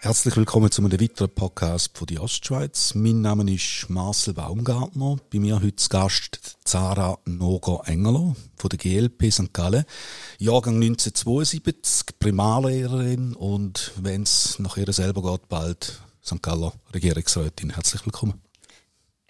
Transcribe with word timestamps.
Herzlich 0.00 0.36
willkommen 0.36 0.70
zu 0.70 0.82
einem 0.82 1.00
weiteren 1.00 1.34
Podcast 1.34 1.96
von 1.96 2.06
die 2.06 2.18
Ostschweiz. 2.18 2.94
Mein 2.94 3.20
Name 3.20 3.52
ist 3.52 3.86
Marcel 3.88 4.34
Baumgartner. 4.34 5.16
Bei 5.30 5.38
mir 5.38 5.56
heute 5.56 5.76
zu 5.76 5.88
Gast 5.90 6.58
Zara 6.64 7.18
Noger-Engerlo 7.26 8.34
von 8.56 8.68
der 8.70 8.78
GLP 8.78 9.30
St. 9.30 9.52
Gallen. 9.52 9.84
Jahrgang 10.38 10.76
1972, 10.76 12.18
Primarlehrerin 12.18 13.34
und 13.34 13.92
wenn 14.00 14.22
es 14.22 14.58
nach 14.58 14.76
ihr 14.76 14.92
selber 14.92 15.22
geht, 15.32 15.48
bald 15.48 16.00
St. 16.24 16.42
Galler 16.42 16.72
Regierungsrätin. 16.94 17.70
Herzlich 17.70 18.04
willkommen. 18.06 18.40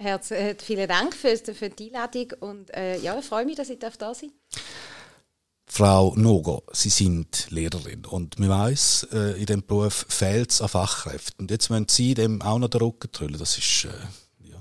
Herz, 0.03 0.30
äh, 0.30 0.55
vielen 0.61 0.89
Dank 0.89 1.14
für, 1.14 1.37
für 1.37 1.71
die 1.71 1.95
Einladung 1.95 2.32
und 2.41 2.74
äh, 2.74 2.98
ja, 2.98 3.19
ich 3.19 3.24
freue 3.24 3.45
mich, 3.45 3.56
dass 3.56 3.70
ich 3.70 3.79
da 3.79 3.91
sein 3.91 3.98
darf. 3.98 4.62
Frau 5.75 6.12
Nogo, 6.16 6.65
Sie 6.73 6.91
sind 6.91 7.47
Lehrerin 7.51 8.05
und 8.05 8.38
man 8.38 8.51
weiss, 8.51 9.09
äh, 9.11 9.41
in 9.41 9.47
diesem 9.47 9.65
Beruf 9.65 10.05
fehlt 10.06 10.51
es 10.51 10.61
an 10.61 10.69
Fachkräften. 10.69 11.45
Und 11.45 11.51
jetzt 11.51 11.70
müssen 11.70 11.88
Sie 11.88 12.12
dem 12.12 12.42
auch 12.42 12.59
noch 12.59 12.69
den 12.69 12.83
Rücken 12.83 13.11
drüllen. 13.11 13.38
Das 13.38 13.56
ist 13.56 13.87
äh, 13.87 14.51
ja, 14.51 14.59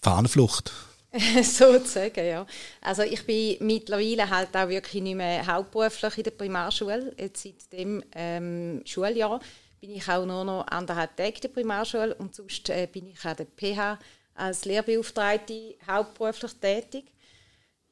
Fahnenflucht. 0.00 0.72
Sozusagen, 1.42 2.24
ja. 2.24 2.46
Also 2.80 3.02
ich 3.02 3.26
bin 3.26 3.56
mittlerweile 3.60 4.30
halt 4.30 4.56
auch 4.56 4.68
wirklich 4.68 5.02
nicht 5.02 5.16
mehr 5.16 5.44
hauptberuflich 5.44 6.18
in 6.18 6.24
der 6.24 6.30
Primarschule. 6.30 7.12
Jetzt 7.18 7.42
seit 7.42 7.72
dem 7.72 8.04
ähm, 8.14 8.82
Schuljahr 8.84 9.40
bin 9.80 9.90
ich 9.90 10.08
auch 10.08 10.24
nur 10.24 10.44
noch 10.44 10.66
anderthalb 10.68 11.16
Tage 11.16 11.34
in 11.34 11.40
der 11.40 11.48
Primarschule 11.48 12.14
und 12.14 12.36
sonst 12.36 12.70
äh, 12.70 12.86
bin 12.86 13.08
ich 13.08 13.24
an 13.24 13.36
der 13.36 13.46
PH 13.46 13.98
als 14.34 14.64
Lehrbeauftragte 14.64 15.74
hauptberuflich 15.86 16.52
tätig. 16.54 17.04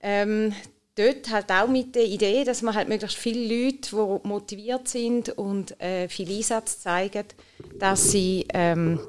Ähm, 0.00 0.54
dort 0.96 1.30
halt 1.30 1.50
auch 1.50 1.68
mit 1.68 1.94
der 1.94 2.04
Idee, 2.04 2.44
dass 2.44 2.62
man 2.62 2.74
halt 2.74 2.88
möglichst 2.88 3.16
viele 3.16 3.64
Leute, 3.64 3.90
die 3.90 4.28
motiviert 4.28 4.88
sind 4.88 5.30
und 5.30 5.80
äh, 5.80 6.08
viel 6.08 6.30
Einsatz 6.30 6.80
zeigen, 6.80 7.24
dass 7.78 8.10
sie 8.10 8.46
ähm, 8.52 9.00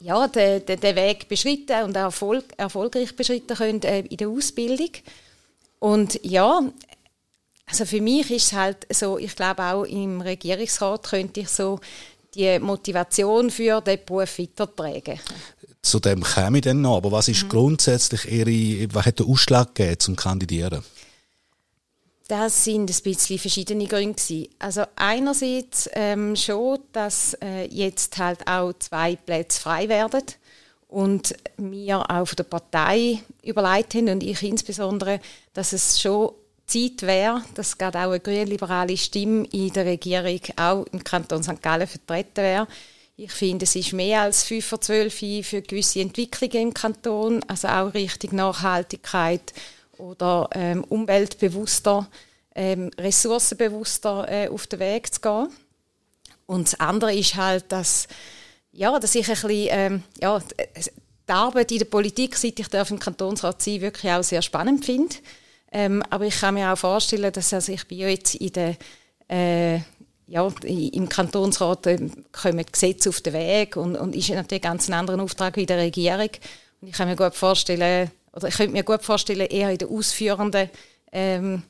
ja, 0.00 0.26
den, 0.28 0.66
den, 0.66 0.96
Weg 0.96 1.28
beschritten 1.28 1.84
und 1.84 1.96
auch 1.96 2.04
Erfolg, 2.04 2.44
erfolgreich 2.56 3.14
beschritten 3.14 3.56
können 3.56 3.82
äh, 3.82 4.00
in 4.00 4.16
der 4.16 4.28
Ausbildung. 4.28 4.90
Und 5.78 6.20
ja, 6.24 6.60
also 7.66 7.84
für 7.84 8.00
mich 8.00 8.30
ist 8.30 8.46
es 8.46 8.52
halt 8.52 8.86
so, 8.90 9.18
ich 9.18 9.34
glaube 9.34 9.62
auch 9.62 9.84
im 9.84 10.20
Regierungsrat 10.20 11.04
könnte 11.04 11.40
ich 11.40 11.48
so 11.48 11.80
die 12.34 12.58
Motivation 12.58 13.50
für 13.50 13.80
den 13.80 13.98
Beruf 14.04 14.38
weitertragen. 14.38 15.20
Zu 15.82 15.98
dem 15.98 16.22
käme 16.22 16.58
ich 16.58 16.62
dann 16.64 16.80
noch, 16.80 16.98
aber 16.98 17.10
was 17.12 17.28
ist 17.28 17.44
mhm. 17.44 17.48
grundsätzlich 17.48 18.30
Ihre, 18.30 18.94
was 18.94 19.06
hat 19.06 19.18
der 19.18 19.26
Ausschlag 19.26 19.74
gegeben 19.74 19.98
zum 19.98 20.16
Kandidieren? 20.16 20.82
Das 22.28 22.64
sind 22.64 22.88
ein 22.88 23.02
bisschen 23.02 23.38
verschiedene 23.38 23.86
Gründe. 23.86 24.48
Also 24.58 24.84
einerseits 24.96 25.90
ähm, 25.92 26.36
schon, 26.36 26.78
dass 26.92 27.34
äh, 27.42 27.66
jetzt 27.66 28.16
halt 28.16 28.46
auch 28.46 28.72
zwei 28.78 29.16
Plätze 29.16 29.60
frei 29.60 29.88
werden 29.88 30.22
und 30.88 31.34
wir 31.56 31.98
auch 32.10 32.26
von 32.26 32.36
der 32.36 32.44
Partei 32.44 33.20
überlegt 33.42 33.94
haben 33.94 34.08
und 34.08 34.22
ich 34.22 34.42
insbesondere, 34.42 35.20
dass 35.52 35.72
es 35.72 36.00
schon 36.00 36.32
Zeit 36.66 37.02
wäre, 37.02 37.42
dass 37.54 37.76
gerade 37.76 37.98
auch 37.98 38.10
eine 38.10 38.20
grün-liberale 38.20 38.96
Stimme 38.96 39.46
in 39.52 39.72
der 39.72 39.84
Regierung 39.84 40.40
auch 40.56 40.86
im 40.92 41.02
Kanton 41.02 41.42
St. 41.42 41.60
Gallen 41.60 41.86
vertreten 41.86 42.36
wäre. 42.36 42.68
Ich 43.24 43.30
finde, 43.30 43.62
es 43.66 43.76
ist 43.76 43.92
mehr 43.92 44.22
als 44.22 44.42
5 44.42 44.66
vor 44.66 44.80
12 44.80 45.46
für 45.46 45.62
gewisse 45.62 46.00
Entwicklungen 46.00 46.68
im 46.68 46.74
Kanton, 46.74 47.40
also 47.46 47.68
auch 47.68 47.94
Richtung 47.94 48.34
Nachhaltigkeit 48.34 49.52
oder 49.96 50.48
ähm, 50.56 50.82
umweltbewusster, 50.82 52.08
ähm, 52.56 52.90
ressourcenbewusster 52.98 54.28
äh, 54.28 54.48
auf 54.48 54.66
den 54.66 54.80
Weg 54.80 55.14
zu 55.14 55.20
gehen. 55.20 55.48
Und 56.46 56.66
das 56.66 56.80
andere 56.80 57.14
ist 57.14 57.36
halt, 57.36 57.70
dass, 57.70 58.08
ja, 58.72 58.98
dass 58.98 59.14
ich 59.14 59.28
ein 59.28 59.34
bisschen, 59.34 59.68
ähm, 59.70 60.02
ja, 60.20 60.40
die 60.40 61.32
Arbeit 61.32 61.70
in 61.70 61.78
der 61.78 61.84
Politik, 61.84 62.34
seit 62.34 62.58
ich 62.58 62.74
im 62.90 62.98
Kantonsrat 62.98 63.62
sein 63.62 63.82
wirklich 63.82 64.10
auch 64.10 64.24
sehr 64.24 64.42
spannend 64.42 64.84
finde. 64.84 65.14
Ähm, 65.70 66.02
aber 66.10 66.26
ich 66.26 66.40
kann 66.40 66.54
mir 66.54 66.72
auch 66.72 66.76
vorstellen, 66.76 67.32
dass 67.32 67.54
also 67.54 67.70
ich 67.70 67.86
bin 67.86 67.98
jetzt 67.98 68.34
in 68.34 68.52
der 68.52 68.76
äh, 69.28 69.78
ja, 70.32 70.50
im 70.64 71.10
Kantonsrat 71.10 71.86
äh, 71.88 72.08
kommen 72.32 72.64
Gesetze 72.64 73.10
auf 73.10 73.20
den 73.20 73.34
Weg 73.34 73.76
und, 73.76 73.96
und 73.96 74.16
ist 74.16 74.30
natürlich 74.30 74.62
ganz 74.62 74.88
ein 74.88 74.94
anderer 74.94 75.22
Auftrag 75.22 75.56
wie 75.56 75.66
der 75.66 75.76
Regierung. 75.76 76.30
Und 76.80 76.88
ich 76.88 76.94
kann 76.94 77.06
mir 77.06 77.16
gut 77.16 77.34
vorstellen, 77.34 78.10
oder 78.32 78.48
ich 78.48 78.56
könnte 78.56 78.72
mir 78.72 78.82
gut 78.82 79.02
vorstellen, 79.02 79.46
eher 79.46 79.70
in 79.70 79.76
der 79.76 79.90
ausführenden, 79.90 80.70
ähm, 81.12 81.64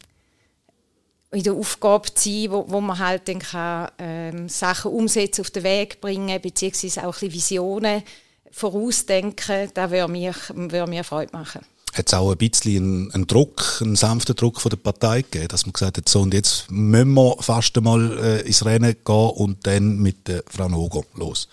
in 1.32 1.42
der 1.42 1.54
Aufgabe 1.54 2.14
zu 2.14 2.30
sein, 2.30 2.52
wo, 2.52 2.64
wo 2.68 2.80
man 2.80 3.00
halt 3.00 3.26
dann 3.26 3.40
kann, 3.40 3.90
ähm, 3.98 4.48
Sachen 4.48 4.92
umsetzen, 4.92 5.40
auf 5.40 5.50
den 5.50 5.64
Weg 5.64 6.00
bringen, 6.00 6.40
beziehungsweise 6.40 7.04
auch 7.04 7.20
ein 7.20 7.32
Visionen 7.32 8.04
vorausdenken. 8.52 9.70
Das 9.74 9.90
würde 9.90 10.12
mir, 10.12 10.36
würde 10.54 10.88
mir 10.88 11.02
Freude 11.02 11.32
machen 11.32 11.62
hat 11.92 12.08
es 12.08 12.14
auch 12.14 12.30
ein 12.30 12.38
bisschen 12.38 13.10
einen, 13.12 13.26
Druck, 13.26 13.80
einen 13.82 13.96
sanften 13.96 14.34
Druck 14.34 14.60
von 14.60 14.70
der 14.70 14.78
Partei 14.78 15.22
gegeben, 15.22 15.48
dass 15.48 15.66
man 15.66 15.74
gesagt 15.74 15.98
hat, 15.98 16.08
so 16.08 16.20
und 16.20 16.32
jetzt 16.32 16.70
müssen 16.70 17.12
wir 17.14 17.36
fast 17.40 17.76
einmal 17.76 18.18
äh, 18.18 18.40
ins 18.42 18.64
Rennen 18.64 18.96
gehen 19.04 19.30
und 19.30 19.66
dann 19.66 19.98
mit 19.98 20.26
der 20.26 20.42
Frau 20.48 20.68
Nogo 20.68 21.04
los. 21.14 21.48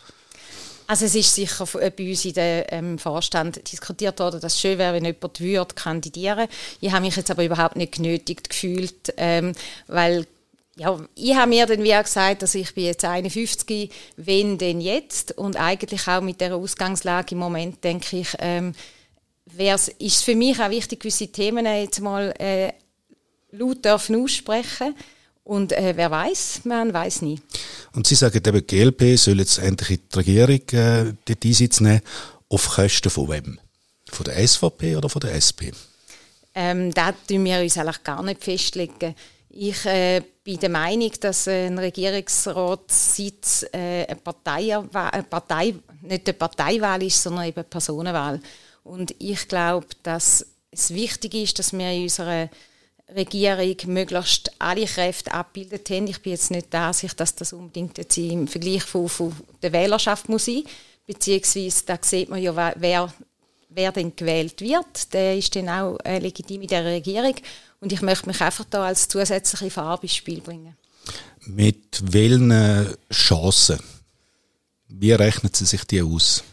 Also 0.88 1.06
es 1.06 1.14
ist 1.14 1.36
sicher 1.36 1.68
äh, 1.80 1.92
bei 1.92 2.10
uns 2.10 2.26
in 2.26 2.34
dem 2.34 2.64
ähm, 2.70 2.98
Vorstand 2.98 3.72
diskutiert 3.72 4.20
worden, 4.20 4.40
dass 4.42 4.54
es 4.54 4.60
schön 4.60 4.80
wäre, 4.80 4.94
wenn 4.94 5.06
jemand 5.06 5.40
würde 5.40 5.76
kandidieren. 5.76 6.48
Ich 6.82 6.92
habe 6.92 7.06
mich 7.06 7.16
jetzt 7.16 7.30
aber 7.30 7.44
überhaupt 7.44 7.76
nicht 7.76 7.92
genötigt 7.92 8.50
gefühlt, 8.50 9.14
ähm, 9.18 9.54
weil 9.88 10.26
ja, 10.78 10.98
ich 11.14 11.36
habe 11.36 11.50
mir 11.50 11.66
dann 11.66 11.84
wie 11.84 11.92
gesagt, 11.92 12.42
dass 12.42 12.56
ich 12.56 12.74
bin 12.74 12.86
jetzt 12.86 13.04
51, 13.04 13.92
wenn 14.16 14.58
denn 14.58 14.80
jetzt 14.80 15.38
und 15.38 15.58
eigentlich 15.58 16.08
auch 16.08 16.22
mit 16.22 16.40
der 16.40 16.56
Ausgangslage 16.56 17.36
im 17.36 17.40
Moment 17.40 17.84
denke 17.84 18.18
ich, 18.18 18.30
ähm, 18.40 18.74
ist 19.58 20.00
es 20.00 20.22
für 20.22 20.36
mich 20.36 20.60
auch 20.60 20.70
wichtig, 20.70 21.00
gewisse 21.00 21.28
Themen 21.28 21.66
jetzt 21.66 22.02
mal 22.02 22.34
äh, 22.40 22.72
laut 23.52 23.84
dürfen 23.84 24.24
aussprechen 24.24 24.96
und 25.44 25.72
äh, 25.72 25.94
wer 25.96 26.12
weiß, 26.12 26.62
man 26.66 26.94
weiß 26.94 27.24
nie. 27.24 27.42
Und 27.94 28.06
Sie 28.06 28.16
sagen 28.16 28.38
eben, 28.38 28.66
die 28.66 28.68
GLP 28.68 29.18
soll 29.18 29.40
jetzt 29.40 29.58
endlich 29.58 29.92
in 29.92 30.00
die 30.12 30.16
Regierung 30.16 30.62
äh, 30.80 31.14
dort 31.26 31.46
Einsitz 31.46 31.80
nehmen, 31.80 32.02
auf 32.50 32.70
Kosten 32.70 33.10
von 33.10 33.30
wem? 33.30 33.60
Von 34.12 34.26
der 34.26 34.48
SVP 34.48 34.96
oder 34.96 35.10
von 35.10 35.22
der 35.22 35.34
SP? 35.34 35.74
Ähm, 36.54 36.94
da 36.94 37.12
tun 37.12 37.46
wir 37.46 37.60
uns 37.62 37.78
eigentlich 37.78 38.04
gar 38.04 38.22
nicht 38.24 38.44
festlegen. 38.44 39.16
Ich 39.50 39.86
äh, 39.86 40.22
bin 40.44 40.60
der 40.60 40.70
Meinung, 40.70 41.12
dass 41.20 41.48
ein 41.48 41.78
Regierungsratssitz 41.78 43.66
äh, 43.72 44.06
eine, 44.06 44.16
Partei, 44.16 44.78
eine 44.78 45.24
Partei, 45.24 45.74
nicht 46.02 46.28
eine 46.28 46.34
Parteiwahl 46.34 47.02
ist, 47.04 47.22
sondern 47.22 47.46
eben 47.46 47.58
eine 47.58 47.64
Personenwahl. 47.64 48.40
Und 48.84 49.16
ich 49.20 49.48
glaube, 49.48 49.88
dass 50.04 50.46
es 50.72 50.94
wichtig 50.94 51.34
ist, 51.34 51.60
dass 51.60 51.74
wir 51.74 51.92
in 51.92 52.04
unserer 52.04 52.50
Regierung 53.16 53.76
möglichst 53.94 54.52
alle 54.60 54.86
Kräfte 54.86 55.32
abbildet 55.32 55.90
haben. 55.90 56.08
Ich 56.08 56.22
bin 56.22 56.34
jetzt 56.34 56.52
nicht 56.52 56.72
der 56.72 56.82
Ansicht, 56.82 57.20
dass 57.20 57.36
das 57.36 57.54
unbedingt 57.54 57.98
jetzt 57.98 58.18
im 58.18 58.48
Vergleich 58.48 58.84
von, 58.84 59.10
von 59.10 59.34
der 59.62 59.74
Wählerschaft 59.74 60.30
muss 60.30 60.46
sein, 60.46 60.64
beziehungsweise 61.08 61.84
da 61.86 61.98
sieht 62.02 62.30
man 62.30 62.42
ja, 62.42 62.56
wer, 62.76 63.14
wer 63.70 63.92
denn 63.92 64.16
gewählt 64.16 64.62
wird. 64.62 65.14
Der 65.14 65.38
ist 65.38 65.56
dann 65.56 65.70
auch 65.70 65.98
äh, 66.04 66.20
legitim 66.20 66.62
in 66.62 66.68
der 66.68 66.86
Regierung. 66.86 67.36
Und 67.80 67.92
ich 67.92 68.02
möchte 68.02 68.28
mich 68.28 68.42
einfach 68.42 68.66
da 68.70 68.86
als 68.86 69.08
zusätzliche 69.08 69.72
Farbe 69.72 70.04
ins 70.04 70.16
Spiel 70.16 70.42
bringen. 70.42 70.76
Mit 71.46 72.14
welchen 72.14 72.96
Chancen? 73.12 73.80
Wie 74.88 75.14
rechnen 75.14 75.54
Sie 75.54 75.66
sich 75.66 75.84
die 75.86 76.02
aus? 76.02 76.44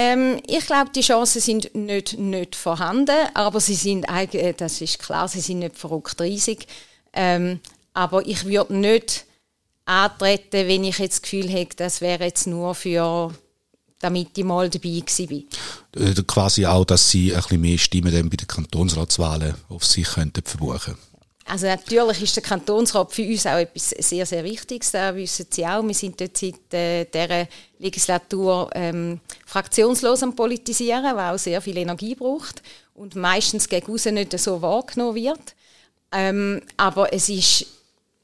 Ähm, 0.00 0.40
ich 0.46 0.64
glaube, 0.64 0.92
die 0.94 1.00
Chancen 1.00 1.40
sind 1.40 1.74
nicht, 1.74 2.16
nicht 2.16 2.54
vorhanden, 2.54 3.16
aber 3.34 3.58
sie 3.58 3.74
sind 3.74 4.08
eigentlich, 4.08 4.44
äh, 4.44 4.52
das 4.52 4.80
ist 4.80 5.00
klar, 5.00 5.26
sie 5.26 5.40
sind 5.40 5.58
nicht 5.58 5.76
verrückt 5.76 6.20
riesig. 6.20 6.68
Ähm, 7.12 7.58
aber 7.94 8.24
ich 8.24 8.44
würde 8.44 8.76
nicht 8.76 9.24
antreten, 9.86 10.68
wenn 10.68 10.84
ich 10.84 10.98
jetzt 11.00 11.14
das 11.14 11.22
Gefühl 11.22 11.48
hätte, 11.48 11.78
das 11.78 12.00
wäre 12.00 12.26
jetzt 12.26 12.46
nur 12.46 12.76
für 12.76 13.34
damit 13.98 14.38
ich 14.38 14.44
mal 14.44 14.70
dabei 14.70 15.02
bin. 15.16 15.48
Äh, 15.96 16.14
quasi 16.28 16.64
auch, 16.64 16.84
dass 16.84 17.10
Sie 17.10 17.34
ein 17.34 17.42
bisschen 17.42 17.60
mehr 17.60 17.78
Stimmen 17.78 18.30
bei 18.30 18.36
den 18.36 18.46
Kantonsratswahlen 18.46 19.56
auf 19.68 19.84
sich 19.84 20.06
könnten 20.06 20.44
verbuchen 20.44 20.96
also 21.48 21.66
natürlich 21.66 22.22
ist 22.22 22.36
der 22.36 22.42
Kantonsrat 22.42 23.12
für 23.12 23.22
uns 23.22 23.46
auch 23.46 23.58
etwas 23.58 23.90
sehr, 23.90 24.26
sehr 24.26 24.44
Wichtiges. 24.44 24.90
Das 24.90 25.14
wissen 25.14 25.46
Sie 25.50 25.66
auch. 25.66 25.82
Wir 25.82 25.94
sind 25.94 26.20
dort 26.20 26.36
seit 26.36 26.74
äh, 26.74 27.04
dieser 27.06 27.48
Legislatur 27.78 28.70
ähm, 28.74 29.20
fraktionslos 29.46 30.22
am 30.22 30.36
Politisieren, 30.36 31.16
was 31.16 31.34
auch 31.34 31.42
sehr 31.42 31.60
viel 31.60 31.78
Energie 31.78 32.14
braucht 32.14 32.62
und 32.94 33.14
meistens 33.16 33.68
gegen 33.68 33.92
außen 33.92 34.14
nicht 34.14 34.38
so 34.38 34.60
wahrgenommen 34.60 35.14
wird. 35.14 35.54
Ähm, 36.12 36.62
aber 36.76 37.12
es 37.12 37.28
ist, 37.28 37.66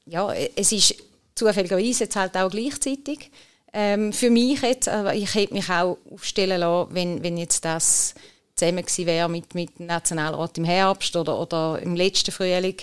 ja, 0.05 0.31
es 0.33 0.71
ist 0.71 0.95
zufälligerweise 1.35 2.05
jetzt 2.05 2.15
halt 2.15 2.35
auch 2.37 2.49
gleichzeitig 2.49 3.31
ähm, 3.73 4.13
für 4.13 4.29
mich 4.29 4.61
jetzt. 4.61 4.87
Aber 4.87 5.13
ich 5.15 5.33
hätte 5.33 5.53
mich 5.53 5.69
auch 5.69 5.97
aufstellen 6.11 6.59
lassen, 6.59 6.93
wenn, 6.93 7.23
wenn 7.23 7.37
jetzt 7.37 7.65
das 7.65 8.15
zusammen 8.55 8.85
gewesen 8.85 9.05
wäre 9.05 9.29
mit, 9.29 9.53
mit 9.53 9.79
dem 9.79 9.87
Nationalrat 9.87 10.57
im 10.57 10.63
Herbst 10.63 11.15
oder, 11.15 11.39
oder 11.39 11.79
im 11.81 11.95
letzten 11.95 12.31
Frühling. 12.31 12.77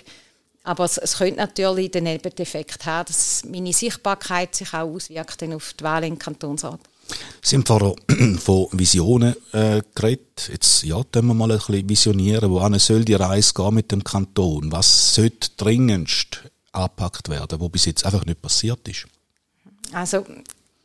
Aber 0.64 0.85
es, 0.85 0.97
es 0.97 1.19
könnte 1.19 1.37
natürlich 1.37 1.91
den 1.91 2.05
Nebeneffekt 2.05 2.87
haben, 2.87 3.06
dass 3.06 3.44
meine 3.44 3.73
Sichtbarkeit 3.73 4.55
sich 4.55 4.73
auch 4.73 4.88
auswirkt 4.88 5.43
auf 5.43 5.75
die 5.75 5.85
Wahl 5.85 6.05
im 6.05 6.19
Kantonsrat. 6.19 6.81
Sie 7.41 7.56
haben 7.56 7.67
vorher 7.67 7.94
von 8.38 8.69
Visionen 8.73 9.35
äh, 9.53 9.82
geredet. 9.94 10.49
Jetzt 10.50 10.85
ja, 10.85 11.03
können 11.11 11.29
wir 11.29 11.35
mal 11.35 11.50
ein 11.50 11.59
bisschen 11.59 11.88
visionieren. 11.88 12.50
Wohin 12.50 12.79
soll 12.79 13.05
die 13.05 13.14
Reise 13.14 13.53
gehen 13.55 13.75
mit 13.75 13.91
dem 13.91 14.05
Kanton? 14.05 14.70
Was 14.70 15.14
sollte 15.14 15.50
dringendst 15.56 16.43
angepackt 16.70 17.29
werden, 17.29 17.61
wo 17.61 17.69
bis 17.69 17.87
jetzt 17.87 18.06
einfach 18.06 18.25
nicht 18.25 18.41
passiert 18.41 18.87
ist? 18.88 19.06
Also 19.93 20.25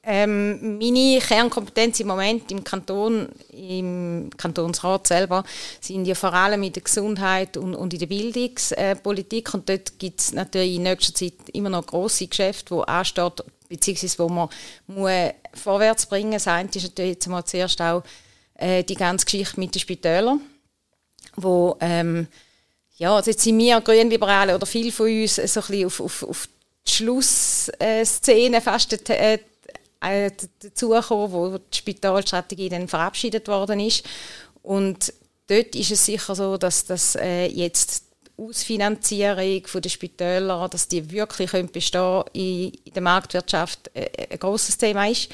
ähm, 0.10 0.78
meine 0.78 1.20
Kernkompetenz 1.20 2.00
im 2.00 2.08
Moment 2.08 2.50
im 2.50 2.64
Kanton, 2.64 3.28
im 3.52 4.30
Kantonsrat 4.38 5.06
selber, 5.06 5.44
sind 5.82 6.06
ja 6.06 6.16
vor 6.16 6.34
allem 6.34 6.64
in 6.64 6.72
der 6.72 6.84
Gesundheit 6.84 7.58
und, 7.58 7.76
und 7.76 7.94
in 7.94 8.00
der 8.00 8.06
Bildungspolitik. 8.06 9.54
Und 9.54 9.68
dort 9.68 10.00
gibt 10.00 10.22
es 10.22 10.32
natürlich 10.32 10.76
in 10.76 10.84
nächster 10.84 11.14
Zeit 11.14 11.34
immer 11.52 11.70
noch 11.70 11.86
grosse 11.86 12.28
Geschäfte, 12.28 12.74
die 12.74 12.88
anstehen, 12.88 13.32
beziehungsweise 13.68 14.20
wo 14.20 14.30
man 14.30 14.50
muss 14.88 15.12
vorwärts 15.54 16.06
bringen 16.06 16.30
muss. 16.30 16.46
Das 16.46 16.54
eine 16.54 16.70
ist 16.74 16.84
natürlich 16.84 17.16
jetzt 17.16 17.28
mal 17.28 17.44
zuerst 17.44 17.82
auch 17.82 18.02
äh, 18.56 18.86
die 18.86 18.96
ganze 18.96 19.26
Geschichte 19.26 19.60
mit 19.60 19.76
den 19.76 19.82
Spitälern, 19.82 20.40
wo 21.36 21.76
ähm, 21.82 22.28
ja, 22.96 23.14
also 23.14 23.30
jetzt 23.30 23.44
sind 23.44 23.60
wir 23.60 23.82
Grünliberale 23.82 24.56
oder 24.56 24.66
viele 24.66 24.94
von 24.94 25.08
uns 25.08 25.36
so 25.36 25.42
ein 25.42 25.68
bisschen 25.68 25.86
auf, 25.86 26.00
auf, 26.00 26.24
auf 26.24 26.50
die 26.88 26.94
Schlussszene 26.94 28.62
fast 28.62 29.10
äh, 29.10 29.40
äh, 30.02 30.32
dazugekommen, 30.60 31.32
wo 31.32 31.58
die 31.58 31.78
Spitalstrategie 31.78 32.70
dann 32.70 32.88
verabschiedet 32.88 33.48
worden 33.48 33.80
ist. 33.80 34.06
Und 34.64 35.14
dort 35.48 35.76
ist 35.76 35.92
es 35.92 36.06
sicher 36.06 36.36
so, 36.36 36.58
dass 36.58 36.86
das 36.86 37.16
äh, 37.16 37.48
jetzt 37.48 38.04
Ausfinanzierung 38.38 39.64
der 39.82 39.90
Spitäler, 39.90 40.70
dass 40.70 40.88
die 40.88 41.10
wirklich 41.12 41.52
können 41.52 41.72
bestehen 41.72 42.24
in, 42.34 42.72
in 42.86 42.94
der 42.94 43.02
Marktwirtschaft 43.02 43.90
äh, 43.94 44.28
ein 44.30 44.40
großes 44.40 44.78
Thema 44.78 45.08
ist. 45.08 45.30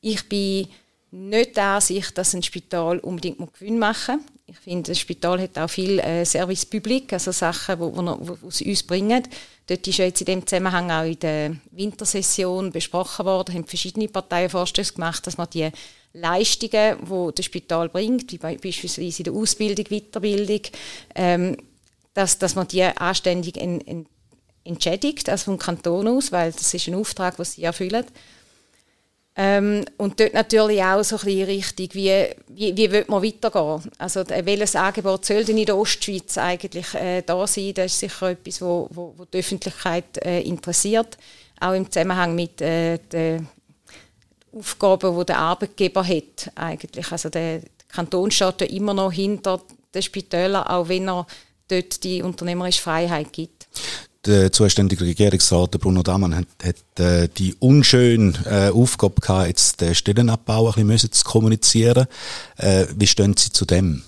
Ich 0.00 0.28
bin 0.28 0.68
nicht 1.10 1.56
der 1.56 1.64
Ansicht, 1.64 2.16
dass 2.16 2.34
ein 2.34 2.42
Spital 2.42 2.98
unbedingt 3.00 3.38
Gewinn 3.54 3.78
machen 3.78 4.16
muss. 4.16 4.24
Ich 4.46 4.58
finde, 4.58 4.92
das 4.92 4.98
Spital 4.98 5.40
hat 5.40 5.58
auch 5.58 5.68
viel 5.68 5.98
äh, 5.98 6.24
Service 6.24 6.64
Public, 6.64 7.12
also 7.12 7.32
Sachen, 7.32 7.78
die 7.78 8.50
sie 8.50 8.70
uns 8.70 8.82
bringen. 8.82 9.22
Dort 9.68 9.86
ist 9.86 9.98
ja 9.98 10.06
jetzt 10.06 10.20
in 10.22 10.26
dem 10.26 10.46
Zusammenhang 10.46 10.90
auch 10.90 11.04
in 11.04 11.18
der 11.18 11.56
Wintersession 11.72 12.72
besprochen 12.72 13.26
worden, 13.26 13.54
haben 13.54 13.66
verschiedene 13.66 14.08
Parteien 14.08 14.48
Vorstöße 14.48 14.94
gemacht, 14.94 15.26
dass 15.26 15.36
man 15.36 15.50
die 15.50 15.70
Leistungen, 16.14 16.96
die 17.02 17.34
das 17.34 17.44
Spital 17.44 17.90
bringt, 17.90 18.32
wie 18.32 18.38
beispielsweise 18.38 19.18
in 19.18 19.24
der 19.24 19.32
Ausbildung, 19.34 19.84
Weiterbildung, 19.84 20.62
ähm, 21.14 21.56
dass, 22.14 22.38
dass 22.38 22.54
man 22.54 22.66
die 22.66 22.82
anständig 22.82 23.58
en, 23.58 23.82
en, 23.82 24.06
entschädigt, 24.64 25.28
also 25.28 25.46
vom 25.46 25.58
Kanton 25.58 26.08
aus, 26.08 26.32
weil 26.32 26.50
das 26.50 26.72
ist 26.72 26.88
ein 26.88 26.94
Auftrag, 26.94 27.36
den 27.36 27.44
sie 27.44 27.62
erfüllen. 27.62 28.06
Ähm, 29.40 29.84
und 29.98 30.18
dort 30.18 30.34
natürlich 30.34 30.82
auch 30.82 31.04
so 31.04 31.14
ein 31.16 31.24
bisschen 31.24 31.44
Richtung, 31.44 31.88
wie, 31.92 32.26
wie, 32.48 32.76
wie 32.76 32.90
will 32.90 33.04
man 33.06 33.22
weitergehen? 33.22 33.88
Also 33.96 34.24
welches 34.28 34.74
Angebot 34.74 35.24
soll 35.24 35.44
denn 35.44 35.58
in 35.58 35.64
der 35.64 35.78
Ostschweiz 35.78 36.36
eigentlich 36.38 36.92
äh, 36.94 37.22
da 37.22 37.46
sein? 37.46 37.72
Das 37.72 37.92
ist 37.92 38.00
sicher 38.00 38.30
etwas, 38.30 38.60
wo, 38.60 38.88
wo, 38.90 39.14
wo 39.16 39.24
die 39.26 39.38
Öffentlichkeit 39.38 40.18
äh, 40.24 40.40
interessiert, 40.40 41.16
auch 41.60 41.72
im 41.72 41.88
Zusammenhang 41.88 42.34
mit 42.34 42.60
äh, 42.60 42.98
den 42.98 43.46
Aufgaben, 44.52 45.16
die 45.16 45.26
der 45.26 45.38
Arbeitgeber 45.38 46.04
hat 46.04 46.50
eigentlich. 46.56 47.12
Also 47.12 47.28
der 47.28 47.60
Kanton 47.86 48.32
steht 48.32 48.62
ja 48.62 48.66
immer 48.66 48.92
noch 48.92 49.12
hinter 49.12 49.60
den 49.94 50.02
Spitälern, 50.02 50.66
auch 50.66 50.88
wenn 50.88 51.08
er 51.08 51.28
dort 51.68 52.02
die 52.02 52.22
unternehmerische 52.22 52.82
Freiheit 52.82 53.32
gibt 53.32 53.68
der 54.28 54.52
zuständige 54.52 55.04
Regierungsrat 55.04 55.72
Bruno 55.72 56.02
Damann 56.02 56.36
hat, 56.36 56.46
hat 56.62 57.00
äh, 57.00 57.28
die 57.28 57.54
unschöne 57.58 58.34
äh, 58.44 58.70
Aufgabe 58.70 59.20
gehabt, 59.20 59.48
jetzt 59.48 59.80
den 59.80 59.94
Stellenabbau 59.94 60.72
ein 60.72 60.86
bisschen 60.86 61.12
zu 61.12 61.24
kommunizieren. 61.24 62.06
Äh, 62.56 62.86
wie 62.94 63.06
stehen 63.06 63.36
Sie 63.36 63.50
zu 63.50 63.64
dem? 63.64 64.02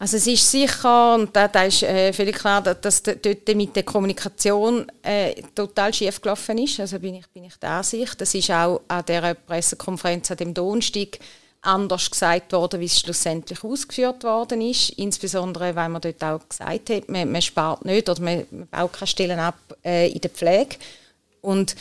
Also 0.00 0.16
es 0.16 0.28
ist 0.28 0.48
sicher, 0.48 1.16
und 1.16 1.34
da, 1.34 1.48
da 1.48 1.64
ist 1.64 1.82
äh, 1.82 2.12
völlig 2.12 2.36
klar, 2.36 2.62
dass, 2.62 2.80
dass 2.80 3.02
dort 3.02 3.48
mit 3.56 3.74
der 3.74 3.82
Kommunikation 3.82 4.86
äh, 5.02 5.42
total 5.54 5.92
schief 5.92 6.20
gelaufen 6.20 6.56
ist. 6.58 6.78
Also 6.78 7.00
bin 7.00 7.16
ich, 7.16 7.26
bin 7.28 7.44
ich 7.44 7.56
der 7.56 7.70
Ansicht. 7.70 8.20
Das 8.20 8.32
ist 8.32 8.50
auch 8.50 8.80
an 8.86 9.04
der 9.06 9.34
Pressekonferenz 9.34 10.30
an 10.30 10.36
dem 10.36 10.54
Donnerstag 10.54 11.18
anders 11.62 12.10
gesagt 12.10 12.52
worden, 12.52 12.80
wie 12.80 12.86
es 12.86 13.00
schlussendlich 13.00 13.64
ausgeführt 13.64 14.22
worden 14.24 14.60
ist. 14.60 14.90
Insbesondere, 14.90 15.74
weil 15.74 15.88
man 15.88 16.00
dort 16.00 16.22
auch 16.22 16.48
gesagt 16.48 16.90
hat, 16.90 17.08
man, 17.08 17.30
man 17.30 17.42
spart 17.42 17.84
nicht 17.84 18.08
oder 18.08 18.22
man, 18.22 18.46
man 18.50 18.68
baut 18.68 18.92
keine 18.92 19.06
Stellen 19.06 19.38
ab 19.38 19.58
äh, 19.84 20.10
in 20.10 20.20
der 20.20 20.30
Pflege. 20.30 20.76
Und 21.40 21.74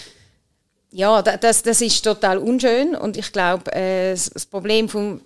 ja, 0.92 1.22
das, 1.22 1.64
das 1.64 1.82
ist 1.82 2.02
total 2.02 2.38
unschön 2.38 2.96
und 2.96 3.18
ich 3.18 3.32
glaube, 3.32 3.72
äh, 3.74 4.12
das 4.12 4.46
Problem 4.46 4.88
vom, 4.88 5.22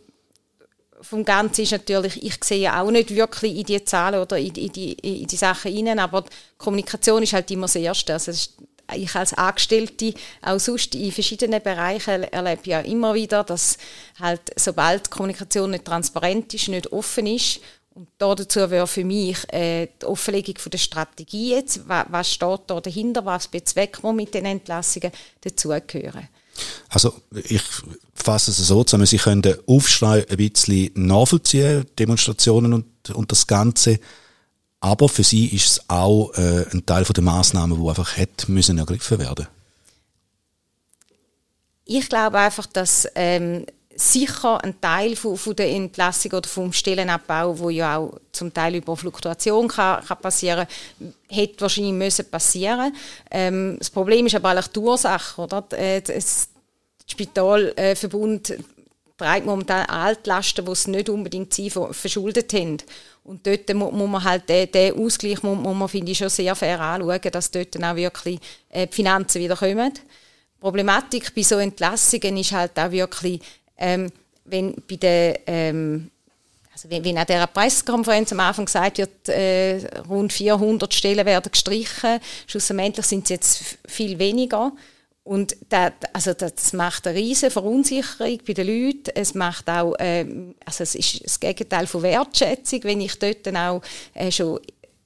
vom 1.01 1.23
Ganzen 1.23 1.61
ist 1.61 1.71
natürlich, 1.71 2.23
ich 2.23 2.43
sehe 2.43 2.75
auch 2.75 2.91
nicht 2.91 3.13
wirklich 3.13 3.55
in 3.55 3.65
die 3.65 3.83
Zahlen 3.83 4.21
oder 4.21 4.37
in, 4.37 4.53
in, 4.55 4.71
die, 4.71 4.93
in 4.93 5.27
die 5.27 5.35
Sachen 5.35 5.71
hinein, 5.71 5.99
aber 5.99 6.21
die 6.21 6.29
Kommunikation 6.57 7.23
ist 7.23 7.33
halt 7.33 7.49
immer 7.51 7.67
das 7.67 7.75
Erste. 7.75 8.13
Also 8.13 8.31
ich 8.95 9.15
als 9.15 9.33
Angestellte 9.33 10.13
auch 10.41 10.59
sonst 10.59 10.95
in 10.95 11.11
verschiedenen 11.11 11.61
Bereichen 11.61 12.23
erlebe 12.23 12.61
ja 12.69 12.79
immer 12.81 13.13
wieder, 13.13 13.43
dass 13.43 13.77
halt 14.19 14.41
sobald 14.55 15.07
die 15.07 15.09
Kommunikation 15.09 15.71
nicht 15.71 15.85
transparent 15.85 16.53
ist, 16.53 16.67
nicht 16.67 16.91
offen 16.91 17.27
ist 17.27 17.61
und 17.93 18.07
dazu 18.19 18.69
wäre 18.69 18.87
für 18.87 19.03
mich 19.03 19.37
äh, 19.53 19.87
die 20.01 20.05
Offenlegung 20.05 20.57
von 20.57 20.69
der 20.69 20.77
Strategie 20.77 21.51
jetzt, 21.51 21.87
was, 21.87 22.05
was 22.09 22.31
steht 22.31 22.61
da 22.67 22.79
dahinter, 22.79 23.25
was 23.25 23.47
bezweckt 23.49 24.01
man 24.03 24.15
mit 24.15 24.33
den 24.33 24.45
Entlassungen, 24.45 25.11
dazugehören. 25.41 26.29
Also 26.89 27.13
ich 27.33 27.61
fasse 28.13 28.51
es 28.51 28.57
so 28.57 28.83
zusammen, 28.83 29.05
Sie 29.05 29.17
können 29.17 29.41
den 29.41 29.57
Aufschrei 29.67 30.25
ein 30.29 30.37
bisschen 30.37 30.91
nachvollziehen, 30.93 31.85
Demonstrationen 31.97 32.73
und, 32.73 33.09
und 33.11 33.31
das 33.31 33.47
Ganze, 33.47 33.99
aber 34.81 35.07
für 35.07 35.23
sie 35.23 35.47
ist 35.47 35.67
es 35.67 35.89
auch 35.89 36.33
äh, 36.33 36.65
ein 36.73 36.85
Teil 36.85 37.03
der 37.03 37.23
Maßnahmen, 37.23 37.79
wo 37.79 37.89
einfach 37.89 38.17
hätte 38.17 38.51
müssen 38.51 38.79
ergriffen 38.79 39.19
werden. 39.19 39.47
Ich 41.85 42.09
glaube 42.09 42.39
einfach, 42.39 42.65
dass 42.65 43.07
ähm, 43.15 43.65
sicher 43.95 44.63
ein 44.63 44.79
Teil 44.81 45.15
von, 45.15 45.37
von, 45.37 45.55
der 45.55 45.69
Entlassung 45.69 46.31
oder 46.31 46.49
vom 46.49 46.73
Stellenabbau, 46.73 47.59
wo 47.59 47.69
ja 47.69 47.97
auch 47.97 48.17
zum 48.31 48.53
Teil 48.53 48.75
über 48.75 48.97
Fluktuation 48.97 49.67
kann, 49.67 50.03
kann 50.03 50.17
passieren, 50.19 50.65
hätte 51.29 51.61
wahrscheinlich 51.61 51.93
müssen 51.93 52.29
passieren. 52.29 52.95
Ähm, 53.29 53.75
das 53.77 53.89
Problem 53.89 54.25
ist 54.25 54.35
aber 54.35 54.49
eigentlich 54.49 54.67
die 54.67 54.79
Ursache, 54.79 55.41
oder? 55.41 55.63
Äh, 55.71 56.01
das 56.01 56.49
Spitalverbund 57.05 58.55
trägt 59.21 59.45
momentan 59.45 59.85
Altlasten, 59.85 60.65
die 60.65 60.71
es 60.71 60.87
nicht 60.87 61.09
unbedingt 61.09 61.53
sie 61.53 61.69
verschuldet 61.69 62.53
haben. 62.53 62.77
Und 63.23 63.45
dort 63.45 63.71
muss 63.73 64.09
man 64.09 64.23
halt 64.23 64.49
den, 64.49 64.71
den 64.71 64.97
Ausgleich, 64.97 65.43
muss, 65.43 65.57
muss 65.57 65.75
man, 65.75 65.87
finde 65.87 66.11
ich, 66.11 66.17
schon 66.17 66.29
sehr 66.29 66.55
fair 66.55 66.79
anschauen, 66.79 67.31
dass 67.31 67.51
dort 67.51 67.75
dann 67.75 67.83
auch 67.83 67.95
wirklich 67.95 68.39
äh, 68.69 68.87
die 68.87 68.95
Finanzen 68.95 69.41
wieder 69.41 69.55
kommen. 69.55 69.93
Die 69.93 70.59
Problematik 70.59 71.33
bei 71.35 71.43
so 71.43 71.57
Entlassungen 71.57 72.37
ist 72.37 72.51
halt 72.51 72.77
auch 72.79 72.91
wirklich, 72.91 73.41
ähm, 73.77 74.11
wenn 74.45 74.75
bei 74.89 74.95
der 74.95 75.39
ähm, 75.47 76.09
also 76.73 76.89
wenn, 76.89 77.03
wenn 77.03 77.17
an 77.17 77.27
dieser 77.27 77.47
Pressekonferenz 77.47 78.31
am 78.31 78.39
Anfang 78.39 78.65
gesagt 78.65 78.97
wird, 78.97 79.29
äh, 79.29 79.85
rund 80.09 80.33
400 80.33 80.91
Stellen 80.91 81.25
werden 81.25 81.51
gestrichen, 81.51 82.19
schlussendlich 82.47 83.05
sind 83.05 83.25
es 83.25 83.29
jetzt 83.29 83.77
viel 83.85 84.17
weniger. 84.17 84.71
Und 85.23 85.55
das, 85.69 85.91
also 86.13 86.33
das 86.33 86.73
macht 86.73 87.05
eine 87.05 87.17
riesige 87.17 87.51
Verunsicherung 87.51 88.39
bei 88.45 88.53
den 88.53 88.67
Leuten. 88.67 89.11
Es 89.13 89.35
macht 89.35 89.69
auch, 89.69 89.93
ähm, 89.99 90.55
also 90.65 90.83
es 90.83 90.95
ist 90.95 91.23
das 91.23 91.39
Gegenteil 91.39 91.85
von 91.85 92.01
Wertschätzung, 92.01 92.83
wenn 92.83 93.01
ich 93.01 93.19
dort 93.19 93.45
dann 93.45 93.57
auch 93.57 93.81
äh, 94.15 94.31
schon 94.31 94.59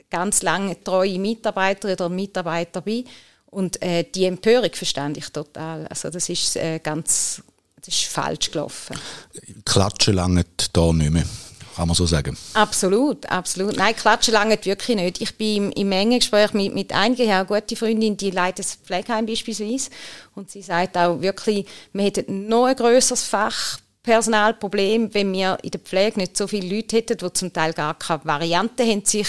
ganz 0.10 0.42
lange 0.42 0.82
treue 0.82 1.20
Mitarbeiter 1.20 1.92
oder 1.92 2.08
Mitarbeiter 2.08 2.82
bin. 2.82 3.06
Und 3.48 3.82
äh, 3.82 4.04
die 4.04 4.26
Empörung 4.26 4.72
verstand 4.74 5.18
ich 5.18 5.30
total. 5.30 5.88
Also 5.88 6.10
das 6.10 6.30
ist 6.30 6.56
äh, 6.56 6.80
ganz, 6.80 7.42
das 7.78 7.88
ist 7.90 8.06
falsch 8.06 8.52
gelaufen. 8.52 8.98
Klatschen 9.66 10.16
lange 10.16 10.46
da 10.72 10.94
nicht 10.94 11.12
mehr 11.12 11.26
kann 11.76 11.88
man 11.88 11.96
so 11.96 12.06
sagen. 12.06 12.38
Absolut, 12.54 13.26
absolut. 13.26 13.76
Nein, 13.78 13.96
klatschen 13.96 14.34
lange 14.34 14.58
wirklich 14.64 14.96
nicht. 14.96 15.22
Ich 15.22 15.36
bin 15.38 15.72
im, 15.72 15.72
im 15.72 15.92
engen 15.92 16.20
Gespräch 16.20 16.54
mit, 16.54 16.74
mit 16.74 16.94
einigen, 16.94 17.28
ja, 17.28 17.44
gute 17.44 17.76
Freundin, 17.76 18.16
die 18.18 18.32
leitet 18.32 18.60
das 18.60 18.76
Pflegeheim 18.76 19.26
beispielsweise. 19.26 19.90
Und 20.36 20.50
sie 20.50 20.62
sagt 20.62 20.98
auch 20.98 21.22
wirklich, 21.22 21.66
wir 21.94 22.04
hätten 22.04 22.48
noch 22.48 22.66
ein 22.66 22.76
grösseres 22.76 23.24
Fachpersonalproblem, 23.24 25.14
wenn 25.14 25.34
wir 25.34 25.58
in 25.62 25.72
der 25.72 25.82
Pflege 25.82 26.20
nicht 26.20 26.38
so 26.38 26.48
viele 26.48 26.74
Leute 26.74 26.98
hätten, 26.98 27.18
die 27.18 27.34
zum 27.34 27.52
Teil 27.52 27.74
gar 27.74 27.98
keine 27.98 28.24
Variante 28.24 28.86
haben, 28.86 29.04
sich 29.04 29.28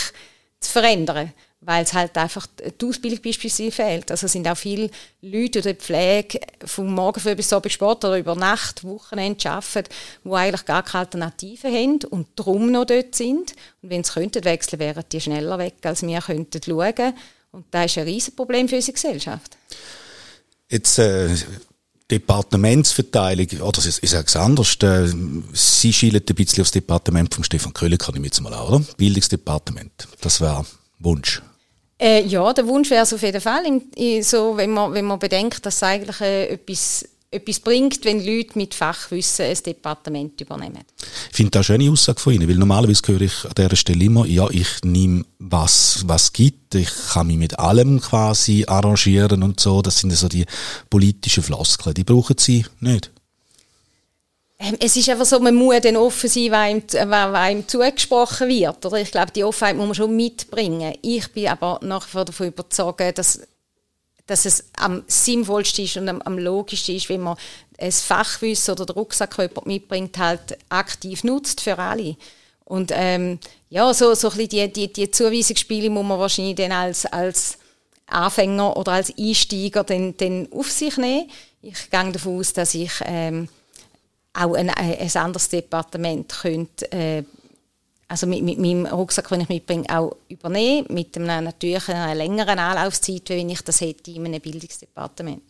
zu 0.60 0.70
verändern 0.70 1.32
weil 1.66 1.82
es 1.82 1.92
halt 1.92 2.16
einfach 2.16 2.46
die 2.80 2.86
Ausbildung 2.86 3.20
beispielsweise 3.20 3.72
fehlt. 3.72 4.10
Also 4.12 4.26
es 4.26 4.32
sind 4.32 4.46
auch 4.46 4.56
viele 4.56 4.88
Leute 5.20 5.58
oder 5.58 5.72
die 5.72 5.80
Pflege 5.80 6.38
vom 6.64 6.94
Morgen 6.94 7.18
früh 7.18 7.34
bis 7.34 7.52
Abend 7.52 7.72
Sport 7.72 8.04
oder 8.04 8.18
über 8.18 8.36
Nacht, 8.36 8.84
Wochenende 8.84 9.50
arbeiten, 9.50 9.92
die 10.24 10.30
eigentlich 10.30 10.64
gar 10.64 10.84
keine 10.84 11.00
Alternativen 11.00 11.74
haben 11.74 11.98
und 12.08 12.28
darum 12.36 12.70
noch 12.70 12.84
dort 12.84 13.16
sind. 13.16 13.54
Und 13.82 13.90
wenn 13.90 14.04
sie 14.04 14.12
könnten 14.12 14.44
wechseln, 14.44 14.78
wären 14.78 15.02
die 15.10 15.20
schneller 15.20 15.58
weg, 15.58 15.74
als 15.82 16.06
wir 16.06 16.20
könnten 16.20 16.62
schauen. 16.62 17.14
Und 17.50 17.66
das 17.72 17.86
ist 17.86 17.98
ein 17.98 18.04
Riesenproblem 18.04 18.68
für 18.68 18.76
unsere 18.76 18.92
Gesellschaft. 18.92 19.56
Jetzt 20.70 21.00
äh, 21.00 21.30
Departementsverteilung, 22.08 23.48
oder 23.62 23.84
ich 23.84 24.10
sage 24.10 24.26
es 24.28 24.36
anders, 24.36 24.76
äh, 24.84 25.12
Sie 25.52 25.92
schielen 25.92 26.22
ein 26.28 26.34
bisschen 26.36 26.62
aufs 26.62 26.70
Departement 26.70 27.34
von 27.34 27.42
Stefan 27.42 27.72
Köhler, 27.72 27.96
kann 27.96 28.14
ich 28.14 28.22
jetzt 28.22 28.40
mal 28.40 28.54
auch, 28.54 28.70
oder? 28.70 28.84
Bildungsdepartement, 28.96 30.06
das 30.20 30.40
wäre 30.40 30.64
Wunsch. 31.00 31.42
Äh, 31.98 32.24
ja, 32.26 32.52
der 32.52 32.66
Wunsch 32.66 32.90
wäre 32.90 33.04
es 33.04 33.14
auf 33.14 33.22
jeden 33.22 33.40
Fall, 33.40 33.64
so, 34.20 34.56
wenn, 34.56 34.70
man, 34.70 34.92
wenn 34.92 35.06
man 35.06 35.18
bedenkt, 35.18 35.64
dass 35.64 35.76
es 35.76 35.82
eigentlich 35.82 36.20
äh, 36.20 36.48
etwas, 36.48 37.08
etwas 37.30 37.60
bringt, 37.60 38.04
wenn 38.04 38.24
Leute 38.24 38.58
mit 38.58 38.74
Fachwissen 38.74 39.46
ein 39.46 39.56
Departement 39.64 40.38
übernehmen. 40.38 40.84
Ich 41.30 41.36
finde 41.36 41.52
das 41.52 41.70
eine 41.70 41.78
schöne 41.80 41.90
Aussage 41.90 42.20
von 42.20 42.34
Ihnen, 42.34 42.48
weil 42.48 42.56
normalerweise 42.56 43.00
höre 43.06 43.22
ich 43.22 43.44
an 43.46 43.52
dieser 43.56 43.76
Stelle 43.76 44.04
immer, 44.04 44.26
ja, 44.26 44.46
ich 44.50 44.68
nehme 44.84 45.24
was, 45.38 46.02
was 46.06 46.34
gibt, 46.34 46.74
ich 46.74 46.90
kann 47.12 47.28
mich 47.28 47.38
mit 47.38 47.58
allem 47.58 48.00
quasi 48.00 48.64
arrangieren 48.66 49.42
und 49.42 49.58
so, 49.58 49.80
das 49.80 50.00
sind 50.00 50.12
so 50.12 50.28
die 50.28 50.44
politischen 50.90 51.42
Floskeln, 51.42 51.94
die 51.94 52.04
brauchen 52.04 52.36
Sie 52.38 52.66
nicht. 52.80 53.10
Ähm, 54.58 54.76
es 54.80 54.96
ist 54.96 55.08
einfach 55.08 55.26
so, 55.26 55.38
man 55.38 55.54
muss 55.54 55.80
dann 55.80 55.96
offen 55.96 56.30
sein, 56.30 56.50
was 56.50 56.94
ihm, 56.94 57.10
was 57.10 57.34
einem 57.34 57.68
zugesprochen 57.68 58.48
wird. 58.48 58.84
Oder? 58.86 59.00
Ich 59.00 59.10
glaube, 59.10 59.32
die 59.32 59.44
Offenheit 59.44 59.76
muss 59.76 59.86
man 59.86 59.94
schon 59.94 60.16
mitbringen. 60.16 60.94
Ich 61.02 61.30
bin 61.32 61.48
aber 61.48 61.78
nachher 61.82 62.24
davon 62.24 62.48
überzeugt, 62.48 63.18
dass, 63.18 63.40
dass 64.26 64.46
es 64.46 64.64
am 64.78 65.04
sinnvollsten 65.06 65.84
ist 65.84 65.96
und 65.98 66.08
am, 66.08 66.22
am 66.22 66.38
logischsten 66.38 66.96
ist, 66.96 67.08
wenn 67.10 67.20
man 67.20 67.36
ein 67.78 67.92
Fachwissen 67.92 68.72
oder 68.72 68.86
den 68.86 68.94
Rucksack, 68.94 69.36
mitbringt, 69.66 70.16
halt 70.16 70.58
aktiv 70.70 71.22
nutzt 71.22 71.60
für 71.60 71.78
alle. 71.78 72.16
Und 72.64 72.90
ähm, 72.94 73.38
ja, 73.68 73.92
so, 73.92 74.14
so 74.14 74.30
ein 74.30 74.36
bisschen 74.36 74.72
die, 74.72 74.86
die, 74.88 74.92
die 74.92 75.10
Zuweisungsspiele 75.10 75.90
muss 75.90 76.04
man 76.04 76.18
wahrscheinlich 76.18 76.56
dann 76.56 76.72
als, 76.72 77.06
als 77.06 77.58
Anfänger 78.06 78.76
oder 78.76 78.92
als 78.92 79.12
Einsteiger 79.16 79.84
dann, 79.84 80.16
dann 80.16 80.48
auf 80.50 80.70
sich 80.70 80.96
nehmen. 80.96 81.30
Ich 81.62 81.90
gehe 81.90 82.12
davon 82.12 82.38
aus, 82.38 82.52
dass 82.52 82.74
ich 82.74 82.92
ähm, 83.04 83.48
auch 84.36 84.54
ein, 84.54 84.70
ein 84.70 85.10
anderes 85.14 85.48
Departement 85.48 86.28
könnte, 86.28 86.90
äh, 86.92 87.24
also 88.08 88.26
mit, 88.26 88.42
mit, 88.44 88.58
meinem 88.58 88.86
Rucksack, 88.86 89.28
den 89.28 89.40
ich 89.40 89.48
mitbringe, 89.48 89.84
auch 89.88 90.16
übernehmen, 90.28 90.86
mit 90.90 91.16
einem, 91.16 91.44
natürlich 91.44 91.88
einer 91.88 92.14
längeren 92.14 92.58
Anlaufzeit, 92.58 93.28
wenn 93.28 93.50
ich 93.50 93.62
das 93.62 93.80
hätte 93.80 94.10
in 94.12 94.26
einem 94.26 94.40
Bildungsdepartement. 94.40 95.42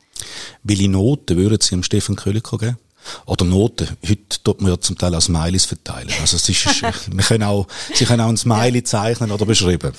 Welche 0.63 0.89
Noten 0.89 1.37
würden 1.37 1.61
Sie 1.61 1.71
dem 1.71 1.83
Stefan 1.83 2.17
Köliker 2.17 2.57
geben? 2.57 2.79
Oder 3.27 3.45
Noten. 3.45 3.89
Heute 4.09 4.43
tut 4.43 4.61
man 4.61 4.73
ja 4.73 4.81
zum 4.81 4.99
Teil 4.99 5.15
auch 5.15 5.21
Smileys 5.21 5.65
verteilen. 5.65 6.11
Also 6.21 6.37
es 6.37 6.49
ist, 6.49 6.83
wir 6.83 7.25
können 7.25 7.45
auch, 7.45 7.67
Sie 7.95 8.05
können 8.05 8.21
auch 8.21 8.29
ein 8.29 8.37
Smiley 8.37 8.83
zeichnen 8.83 9.31
oder 9.31 9.47
beschreiben. 9.47 9.93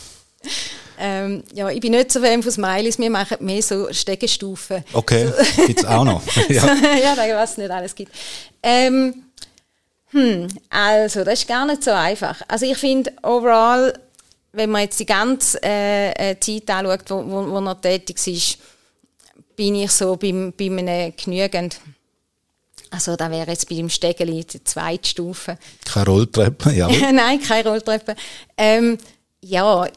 Ähm, 0.99 1.43
ja, 1.53 1.69
ich 1.69 1.79
bin 1.79 1.91
nicht 1.91 2.11
so 2.11 2.21
Fan 2.21 2.41
von 2.41 2.51
Smileys, 2.51 2.97
wir 2.97 3.09
machen 3.09 3.37
mehr 3.39 3.61
so 3.61 3.87
Stegenstufen. 3.91 4.83
Okay, 4.93 5.27
so. 5.55 5.65
gibt 5.65 5.79
es 5.79 5.85
auch 5.85 6.03
noch. 6.03 6.21
ja, 6.49 6.65
ja 6.97 7.35
was 7.35 7.51
es 7.51 7.57
nicht 7.57 7.71
alles 7.71 7.93
gibt. 7.93 8.11
Ähm, 8.63 9.23
hm, 10.09 10.47
also, 10.69 11.23
das 11.23 11.39
ist 11.39 11.47
gar 11.47 11.65
nicht 11.65 11.83
so 11.83 11.91
einfach. 11.91 12.41
Also 12.47 12.65
ich 12.65 12.77
finde, 12.77 13.11
overall, 13.23 13.93
wenn 14.53 14.69
man 14.69 14.81
jetzt 14.81 14.99
die 14.99 15.05
ganze 15.05 15.61
äh, 15.63 16.31
äh, 16.31 16.39
Zeit 16.39 16.69
anschaut, 16.69 17.09
wo, 17.09 17.23
wo, 17.25 17.51
wo 17.51 17.59
er 17.59 17.79
tätig 17.79 18.17
ist, 18.27 18.57
bin 19.55 19.75
ich 19.75 19.91
so 19.91 20.15
beim, 20.15 20.53
bei 20.57 20.65
einem 20.65 21.13
genügend 21.15 21.79
also 22.89 23.15
da 23.15 23.29
wäre 23.29 23.51
jetzt 23.51 23.67
bei 23.67 23.75
dem 23.75 23.89
Stegeli 23.89 24.45
die 24.45 24.63
zweite 24.63 25.09
Stufe. 25.09 25.57
Keine 25.85 26.05
Rolltreppe, 26.05 26.71
ja. 26.75 26.87
Nein, 27.11 27.41
keine 27.41 27.69
Rolltreppe. 27.69 28.15
Ähm, 28.57 28.97
ja, 29.41 29.87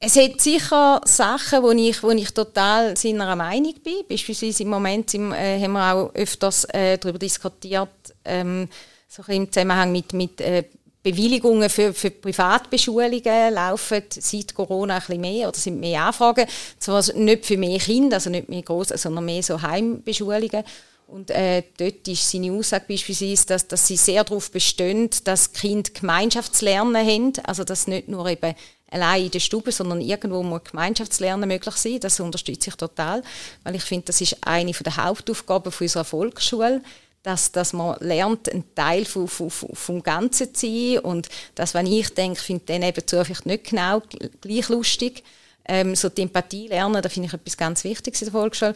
es 0.00 0.16
hat 0.16 0.40
sicher 0.40 1.00
Sachen, 1.04 1.62
wo 1.62 1.70
ich, 1.72 2.02
wo 2.02 2.10
ich 2.10 2.30
total 2.30 2.96
seiner 2.96 3.34
Meinung 3.34 3.74
bin. 3.82 4.04
Beispielsweise 4.08 4.62
im 4.62 4.70
Moment 4.70 5.12
im, 5.14 5.32
äh, 5.32 5.60
haben 5.60 5.72
wir 5.72 5.94
auch 5.94 6.14
öfters 6.14 6.64
äh, 6.66 6.98
darüber 6.98 7.18
diskutiert, 7.18 7.88
ähm, 8.24 8.68
so 9.08 9.22
im 9.26 9.50
Zusammenhang 9.50 9.90
mit, 9.90 10.12
mit 10.12 10.40
äh, 10.40 10.64
Bewilligungen 11.02 11.70
für, 11.70 11.92
für 11.94 12.10
Privatbeschulungen 12.10 13.54
laufen 13.54 14.02
seit 14.10 14.54
Corona 14.54 14.96
ein 14.96 15.00
bisschen 15.00 15.20
mehr 15.20 15.48
oder 15.48 15.56
sind 15.56 15.80
mehr 15.80 16.02
Anfragen. 16.02 16.46
Zwar 16.78 17.02
nicht 17.14 17.46
für 17.46 17.56
mehr 17.56 17.78
Kinder, 17.78 18.16
also 18.16 18.30
nicht 18.30 18.48
mehr 18.48 18.62
groß, 18.62 18.88
sondern 18.88 19.24
mehr 19.24 19.42
so 19.42 19.60
Heimbeschulungen. 19.62 20.64
Und 21.08 21.30
äh, 21.30 21.62
dort 21.78 22.06
ist 22.06 22.30
seine 22.30 22.52
Aussage 22.52 22.84
beispielsweise, 22.86 23.46
dass, 23.46 23.66
dass 23.66 23.86
sie 23.86 23.96
sehr 23.96 24.24
darauf 24.24 24.50
bestehen, 24.50 25.08
dass 25.24 25.54
Kind 25.54 25.94
Gemeinschaftslernen 25.94 26.96
haben, 26.96 27.32
also 27.44 27.64
dass 27.64 27.86
nicht 27.86 28.08
nur 28.08 28.26
eben 28.26 28.54
allein 28.90 29.24
in 29.24 29.30
der 29.30 29.40
Stube, 29.40 29.72
sondern 29.72 30.02
irgendwo 30.02 30.42
muss 30.42 30.64
Gemeinschaftslernen 30.64 31.48
möglich 31.48 31.76
sein. 31.76 31.98
Das 32.00 32.20
unterstütze 32.20 32.68
ich 32.68 32.76
total, 32.76 33.22
weil 33.64 33.74
ich 33.74 33.84
finde, 33.84 34.04
das 34.04 34.20
ist 34.20 34.36
eine 34.42 34.70
der 34.70 34.96
Hauptaufgaben 34.98 35.72
unserer 35.80 36.04
Volksschule, 36.04 36.82
dass, 37.22 37.52
dass 37.52 37.72
man 37.72 37.96
lernt, 38.00 38.52
ein 38.52 38.64
Teil 38.74 39.06
vom, 39.06 39.28
vom, 39.28 39.48
vom 39.48 40.02
Ganzen 40.02 40.54
zu 40.54 40.66
sein 40.66 40.98
und 40.98 41.30
das, 41.54 41.72
wenn 41.72 41.86
ich 41.86 42.12
denke, 42.12 42.38
finde 42.38 42.64
dann 42.66 42.82
eben 42.82 43.02
vielleicht 43.08 43.46
nicht 43.46 43.64
genau 43.64 44.02
gleich 44.42 44.68
lustig. 44.68 45.24
Ähm, 45.64 45.94
so 45.94 46.10
die 46.10 46.22
Empathie 46.22 46.68
lernen, 46.68 47.02
da 47.02 47.08
finde 47.08 47.28
ich 47.28 47.34
etwas 47.34 47.56
ganz 47.56 47.84
Wichtiges 47.84 48.20
in 48.20 48.26
der 48.26 48.32
Volksschule. 48.32 48.74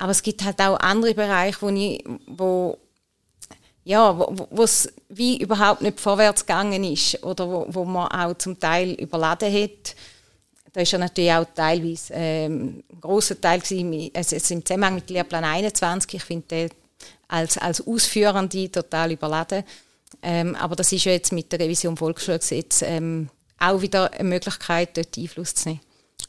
Aber 0.00 0.12
es 0.12 0.22
gibt 0.22 0.42
halt 0.42 0.58
auch 0.62 0.80
andere 0.80 1.14
Bereiche, 1.14 1.60
wo, 1.60 1.68
ich, 1.68 2.02
wo 2.26 2.78
ja, 3.84 4.18
wo 4.18 4.62
es 4.62 4.90
wie 5.10 5.36
überhaupt 5.42 5.82
nicht 5.82 6.00
vorwärts 6.00 6.46
gegangen 6.46 6.82
ist 6.84 7.22
oder 7.22 7.46
wo, 7.46 7.66
wo 7.68 7.84
man 7.84 8.08
auch 8.08 8.34
zum 8.38 8.58
Teil 8.58 8.92
überladen 8.92 9.52
hat. 9.52 9.94
Da 10.72 10.80
ist 10.80 10.92
ja 10.92 10.98
natürlich 10.98 11.32
auch 11.32 11.44
teilweise 11.54 12.14
ähm, 12.14 12.82
ein 12.90 13.00
grosser 13.00 13.38
Teil 13.38 13.60
gewesen, 13.60 14.10
also 14.14 14.54
im 14.54 14.64
Zusammenhang 14.64 14.94
mit 14.94 15.10
Lehrplan 15.10 15.44
21. 15.44 16.14
Ich 16.14 16.24
finde 16.24 16.46
den 16.46 16.70
als, 17.28 17.58
als 17.58 17.86
Ausführende 17.86 18.72
total 18.72 19.12
überladen. 19.12 19.64
Ähm, 20.22 20.56
aber 20.56 20.76
das 20.76 20.92
ist 20.92 21.04
ja 21.04 21.12
jetzt 21.12 21.32
mit 21.32 21.52
der 21.52 21.60
Revision 21.60 21.98
Volksschulgesetz 21.98 22.80
ähm, 22.82 23.28
auch 23.58 23.82
wieder 23.82 24.10
eine 24.14 24.30
Möglichkeit, 24.30 24.96
dort 24.96 25.18
Einfluss 25.18 25.54
zu 25.54 25.68
nehmen. 25.68 25.80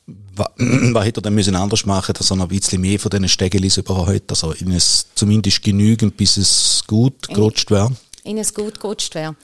Was, 0.08 0.48
hätte 0.58 1.20
er 1.20 1.24
dann 1.24 1.36
müssen 1.36 1.56
anders 1.56 1.86
machen, 1.86 2.14
dass 2.18 2.30
er 2.32 2.36
noch 2.36 2.46
ein 2.46 2.50
bisschen 2.50 2.82
mehr 2.82 3.00
von 3.00 3.10
diesen 3.10 3.30
Stegelis 3.30 3.78
überhaupt, 3.78 4.30
also 4.30 4.52
in 4.52 4.72
es 4.72 5.08
zumindest 5.16 5.62
genügend, 5.62 6.18
bis 6.18 6.38
es 6.38 6.84
gut 6.88 7.28
gerutscht 7.28 7.72
wäre? 7.72 7.92
In 8.24 8.38
es 8.38 8.54
gut 8.54 8.80
gerutscht 8.80 9.16
wäre. 9.16 9.36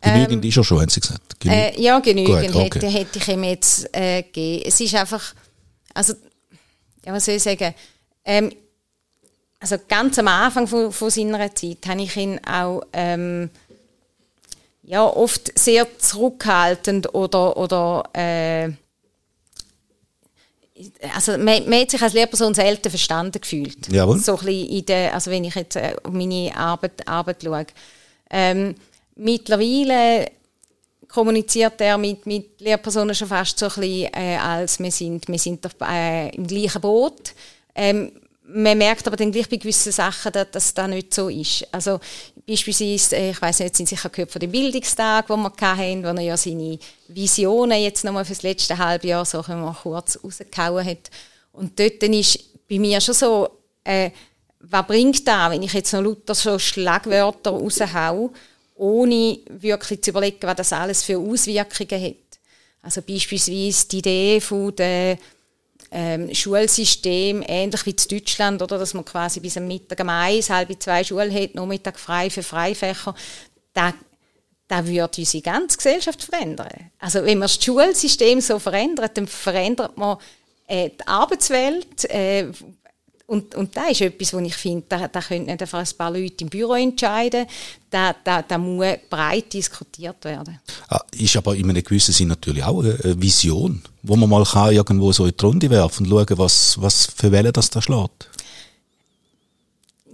Genügend 0.00 0.44
ähm, 0.44 0.48
ist 0.48 0.56
er 0.56 0.64
schon, 0.64 0.80
haben 0.80 0.88
Sie 0.88 1.00
gesagt? 1.00 1.40
Genü 1.40 1.54
äh, 1.54 1.80
ja, 1.80 1.98
genügend 1.98 2.52
gut, 2.52 2.62
okay. 2.62 2.80
hätte, 2.80 2.86
hätte 2.86 3.18
ich 3.18 3.28
ihm 3.28 3.44
jetzt 3.44 3.88
äh, 3.92 4.22
gegeben. 4.22 4.64
Es 4.66 4.80
ist 4.80 4.94
einfach, 4.94 5.34
also, 5.94 6.14
ja, 7.04 7.12
was 7.12 7.24
soll 7.24 7.34
ich 7.34 7.42
sagen, 7.42 7.74
ähm, 8.24 8.52
also 9.60 9.76
ganz 9.88 10.18
am 10.18 10.28
Anfang 10.28 10.66
von, 10.66 10.92
von 10.92 11.10
seiner 11.10 11.54
Zeit 11.54 11.78
habe 11.86 12.02
ich 12.02 12.16
ihn 12.16 12.38
auch 12.46 12.82
ähm, 12.92 13.48
ja, 14.82 15.04
oft 15.04 15.58
sehr 15.58 15.86
zurückhaltend 15.98 17.14
oder, 17.14 17.56
oder 17.56 18.04
äh, 18.12 18.72
also 21.14 21.32
man, 21.38 21.68
man, 21.68 21.80
hat 21.80 21.90
sich 21.90 22.02
als 22.02 22.14
Lehrperson 22.14 22.54
selten 22.54 22.90
verstanden 22.90 23.40
gefühlt. 23.40 23.88
Jawohl. 23.88 24.18
So 24.18 24.38
ein 24.38 24.48
in 24.48 24.86
der, 24.86 25.14
also 25.14 25.30
wenn 25.30 25.44
ich 25.44 25.54
jetzt 25.54 25.76
äh, 25.76 25.94
auf 26.02 26.12
meine 26.12 26.54
Arbeit, 26.56 27.06
Arbeit 27.06 27.42
schaue. 27.42 27.66
Ähm, 28.30 28.74
mittlerweile 29.14 30.30
kommuniziert 31.08 31.80
er 31.80 31.96
mit, 31.96 32.26
mit 32.26 32.60
Lehrpersonen 32.60 33.14
schon 33.14 33.28
fast 33.28 33.58
so 33.58 33.66
ein 33.66 33.72
bisschen, 33.74 34.12
äh, 34.14 34.36
als 34.36 34.80
wir 34.80 34.90
sind, 34.90 35.28
wir 35.28 35.38
sind 35.38 35.64
äh, 35.80 36.30
im 36.30 36.46
gleichen 36.46 36.80
Boot. 36.80 37.34
Ähm, 37.74 38.10
man 38.46 38.76
merkt 38.76 39.06
aber 39.06 39.16
dann 39.16 39.32
gleich 39.32 39.48
bei 39.48 39.56
gewissen 39.56 39.92
Sachen, 39.92 40.32
dass, 40.32 40.74
das 40.74 40.88
nicht 40.88 41.14
so 41.14 41.28
ist. 41.28 41.66
Also 41.72 41.98
beispielsweise, 42.46 43.16
äh, 43.16 43.30
ich 43.30 43.40
weiß 43.40 43.60
nicht, 43.60 43.76
sind 43.76 43.88
sicher 43.88 44.10
gehört 44.10 44.30
von 44.30 44.40
dem 44.40 44.50
Bildungstag, 44.52 45.28
den 45.28 45.40
wir 45.40 45.52
hatten, 45.60 46.02
wo 46.02 46.08
er 46.08 46.20
ja 46.20 46.36
seine 46.36 46.78
Visionen 47.08 47.80
jetzt 47.80 48.04
nochmal 48.04 48.24
für 48.24 48.34
das 48.34 48.42
letzte 48.42 48.76
halbe 48.76 49.08
Jahr 49.08 49.24
so 49.24 49.42
kurz 49.42 50.18
rausgehauen 50.22 50.86
hat. 50.86 51.10
Und 51.52 51.78
dort 51.78 52.02
dann 52.02 52.12
ist 52.12 52.38
bei 52.68 52.78
mir 52.78 53.00
schon 53.00 53.14
so, 53.14 53.48
äh, 53.82 54.10
was 54.60 54.86
bringt 54.86 55.26
das, 55.26 55.50
wenn 55.50 55.62
ich 55.62 55.72
jetzt 55.72 55.92
noch 55.92 56.02
lauter 56.02 56.34
so 56.34 56.58
Schlagwörter 56.58 57.50
raushau, 57.50 58.30
ohne 58.76 59.38
wirklich 59.48 60.02
zu 60.02 60.10
überlegen, 60.10 60.42
was 60.42 60.56
das 60.56 60.72
alles 60.72 61.02
für 61.02 61.18
Auswirkungen 61.18 62.02
hat. 62.02 62.16
Also 62.82 63.00
beispielsweise 63.00 63.88
die 63.88 63.98
Idee 63.98 64.40
von 64.40 64.74
der 64.76 65.18
ähm, 65.94 66.34
Schulsystem, 66.34 67.44
ähnlich 67.46 67.86
wie 67.86 67.90
in 67.90 67.96
Deutschland, 68.10 68.60
oder, 68.60 68.78
dass 68.78 68.94
man 68.94 69.04
quasi 69.04 69.38
bis 69.38 69.56
am 69.56 69.68
Mittag 69.68 70.00
um 70.00 70.08
eins, 70.08 70.50
halb 70.50 70.82
zwei 70.82 71.04
Schule 71.04 71.32
hat, 71.32 71.54
Nachmittag 71.54 71.98
frei 71.98 72.28
für 72.30 72.42
Freifächer, 72.42 73.14
da, 73.72 73.94
das 74.66 74.86
würde 74.86 75.18
unsere 75.18 75.42
ganze 75.42 75.76
Gesellschaft 75.76 76.24
verändern. 76.24 76.90
Also 76.98 77.24
wenn 77.24 77.38
man 77.38 77.48
das 77.48 77.62
Schulsystem 77.62 78.40
so 78.40 78.58
verändert, 78.58 79.16
dann 79.16 79.28
verändert 79.28 79.96
man 79.96 80.18
äh, 80.66 80.90
die 80.90 81.06
Arbeitswelt, 81.06 82.10
äh, 82.10 82.48
und, 83.26 83.54
und 83.54 83.74
das 83.74 83.92
ist 83.92 84.00
etwas, 84.02 84.34
wo 84.34 84.38
ich 84.40 84.54
finde, 84.54 84.84
da, 84.86 85.08
da 85.08 85.20
können 85.20 85.46
nicht 85.46 85.62
einfach 85.62 85.78
ein 85.78 85.96
paar 85.96 86.10
Leute 86.10 86.44
im 86.44 86.48
Büro 86.48 86.74
entscheiden. 86.74 87.46
Da, 87.88 88.14
da, 88.22 88.42
da 88.42 88.58
muss 88.58 88.96
breit 89.08 89.50
diskutiert 89.52 90.22
werden. 90.24 90.60
Ah, 90.88 91.00
ist 91.12 91.34
aber 91.36 91.56
in 91.56 91.70
einem 91.70 91.82
gewissen 91.82 92.12
Sinn 92.12 92.28
natürlich 92.28 92.62
auch 92.62 92.80
eine 92.80 93.20
Vision, 93.20 93.82
wo 94.02 94.16
man 94.16 94.28
mal 94.28 94.44
kann 94.44 94.74
irgendwo 94.74 95.10
so 95.12 95.24
in 95.24 95.34
die 95.38 95.44
Runde 95.44 95.70
werfen 95.70 96.04
und 96.04 96.10
schauen, 96.10 96.38
was, 96.38 96.80
was 96.80 97.06
für 97.16 97.32
Wellen 97.32 97.52
das 97.52 97.70
da 97.70 97.80
schlägt. 97.80 98.28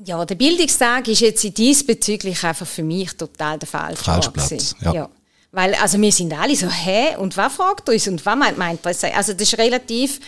Ja, 0.04 0.24
der 0.24 0.36
Bildungstag 0.36 1.08
ist 1.08 1.20
jetzt 1.20 1.58
diesbezüglich 1.58 2.42
einfach 2.44 2.66
für 2.66 2.84
mich 2.84 3.12
total 3.16 3.58
der 3.58 3.68
falsche 3.68 4.02
Falsch 4.02 4.28
Platz, 4.28 4.76
ja. 4.80 4.94
ja. 4.94 5.10
Weil, 5.52 5.74
also 5.74 6.00
wir 6.00 6.12
sind 6.12 6.32
alle 6.32 6.54
so, 6.54 6.68
hä, 6.68 7.16
und 7.16 7.36
was 7.36 7.52
fragt 7.52 7.88
uns 7.88 8.06
und 8.06 8.24
was 8.24 8.36
meint, 8.36 8.56
meint 8.56 8.86
das? 8.86 9.02
Also 9.02 9.32
das 9.32 9.42
ist 9.42 9.58
relativ 9.58 10.20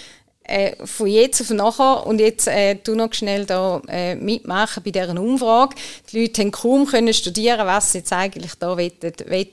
äh, 0.45 0.87
von 0.87 1.07
jetzt 1.07 1.41
auf 1.41 1.51
nachher 1.51 2.07
und 2.07 2.21
jetzt 2.21 2.49
äh, 2.49 2.77
du 2.77 2.95
noch 2.95 3.13
schnell 3.13 3.47
da 3.47 3.81
äh, 3.89 4.15
mitmachen 4.15 4.83
bei 4.83 4.91
dieser 4.91 5.21
Umfrage. 5.21 5.77
Die 6.11 6.23
Leute 6.23 6.43
haben 6.43 6.51
kaum 6.51 6.87
können 6.87 7.15
studieren, 7.15 7.67
was 7.67 7.93
sie 7.93 7.99
jetzt 7.99 8.13
eigentlich 8.13 8.55
da 8.59 8.77
wollen, 8.77 8.93
wollen 9.01 9.53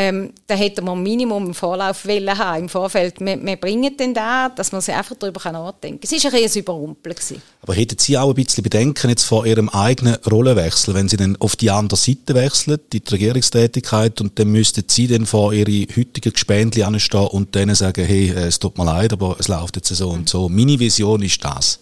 ähm, 0.00 0.32
da 0.46 0.54
hätte 0.54 0.80
man 0.80 1.02
Minimum 1.02 1.46
im 1.46 1.54
Vorlauf 1.54 2.06
wollen 2.06 2.38
haben, 2.38 2.62
im 2.62 2.68
Vorfeld. 2.68 3.18
Wir, 3.18 3.44
wir 3.44 3.56
bringen 3.56 3.96
den 3.96 4.14
da, 4.14 4.48
dass 4.48 4.70
man 4.70 4.80
sich 4.80 4.94
einfach 4.94 5.16
darüber 5.18 5.50
nachdenken 5.50 5.98
kann. 6.00 6.16
Es 6.16 6.24
war 6.24 6.32
ein 6.32 6.40
bisschen 6.40 6.62
Überrumpeln. 6.62 7.16
Gewesen. 7.16 7.42
Aber 7.62 7.74
hätten 7.74 7.98
Sie 7.98 8.16
auch 8.16 8.28
ein 8.28 8.34
bisschen 8.36 8.62
Bedenken 8.62 9.10
jetzt 9.10 9.24
vor 9.24 9.44
Ihrem 9.44 9.68
eigenen 9.70 10.14
Rollenwechsel, 10.30 10.94
wenn 10.94 11.08
Sie 11.08 11.16
dann 11.16 11.34
auf 11.40 11.56
die 11.56 11.72
andere 11.72 11.98
Seite 11.98 12.34
wechseln, 12.34 12.78
die 12.92 13.02
Regierungstätigkeit, 13.10 14.20
und 14.20 14.38
dann 14.38 14.48
müssten 14.52 14.84
Sie 14.86 15.08
dann 15.08 15.26
vor 15.26 15.52
Ihre 15.52 15.88
heutigen 15.96 16.32
Gespendli 16.32 16.84
anstehen 16.84 17.26
und 17.26 17.56
denen 17.56 17.74
sagen, 17.74 18.04
hey, 18.04 18.30
äh, 18.30 18.46
es 18.46 18.60
tut 18.60 18.78
mir 18.78 18.84
leid, 18.84 19.12
aber 19.12 19.34
es 19.40 19.48
läuft 19.48 19.74
jetzt 19.74 19.88
so 19.88 20.10
und 20.10 20.28
so. 20.28 20.48
Meine 20.48 20.78
Vision 20.78 21.22
ist 21.22 21.42
das. 21.42 21.80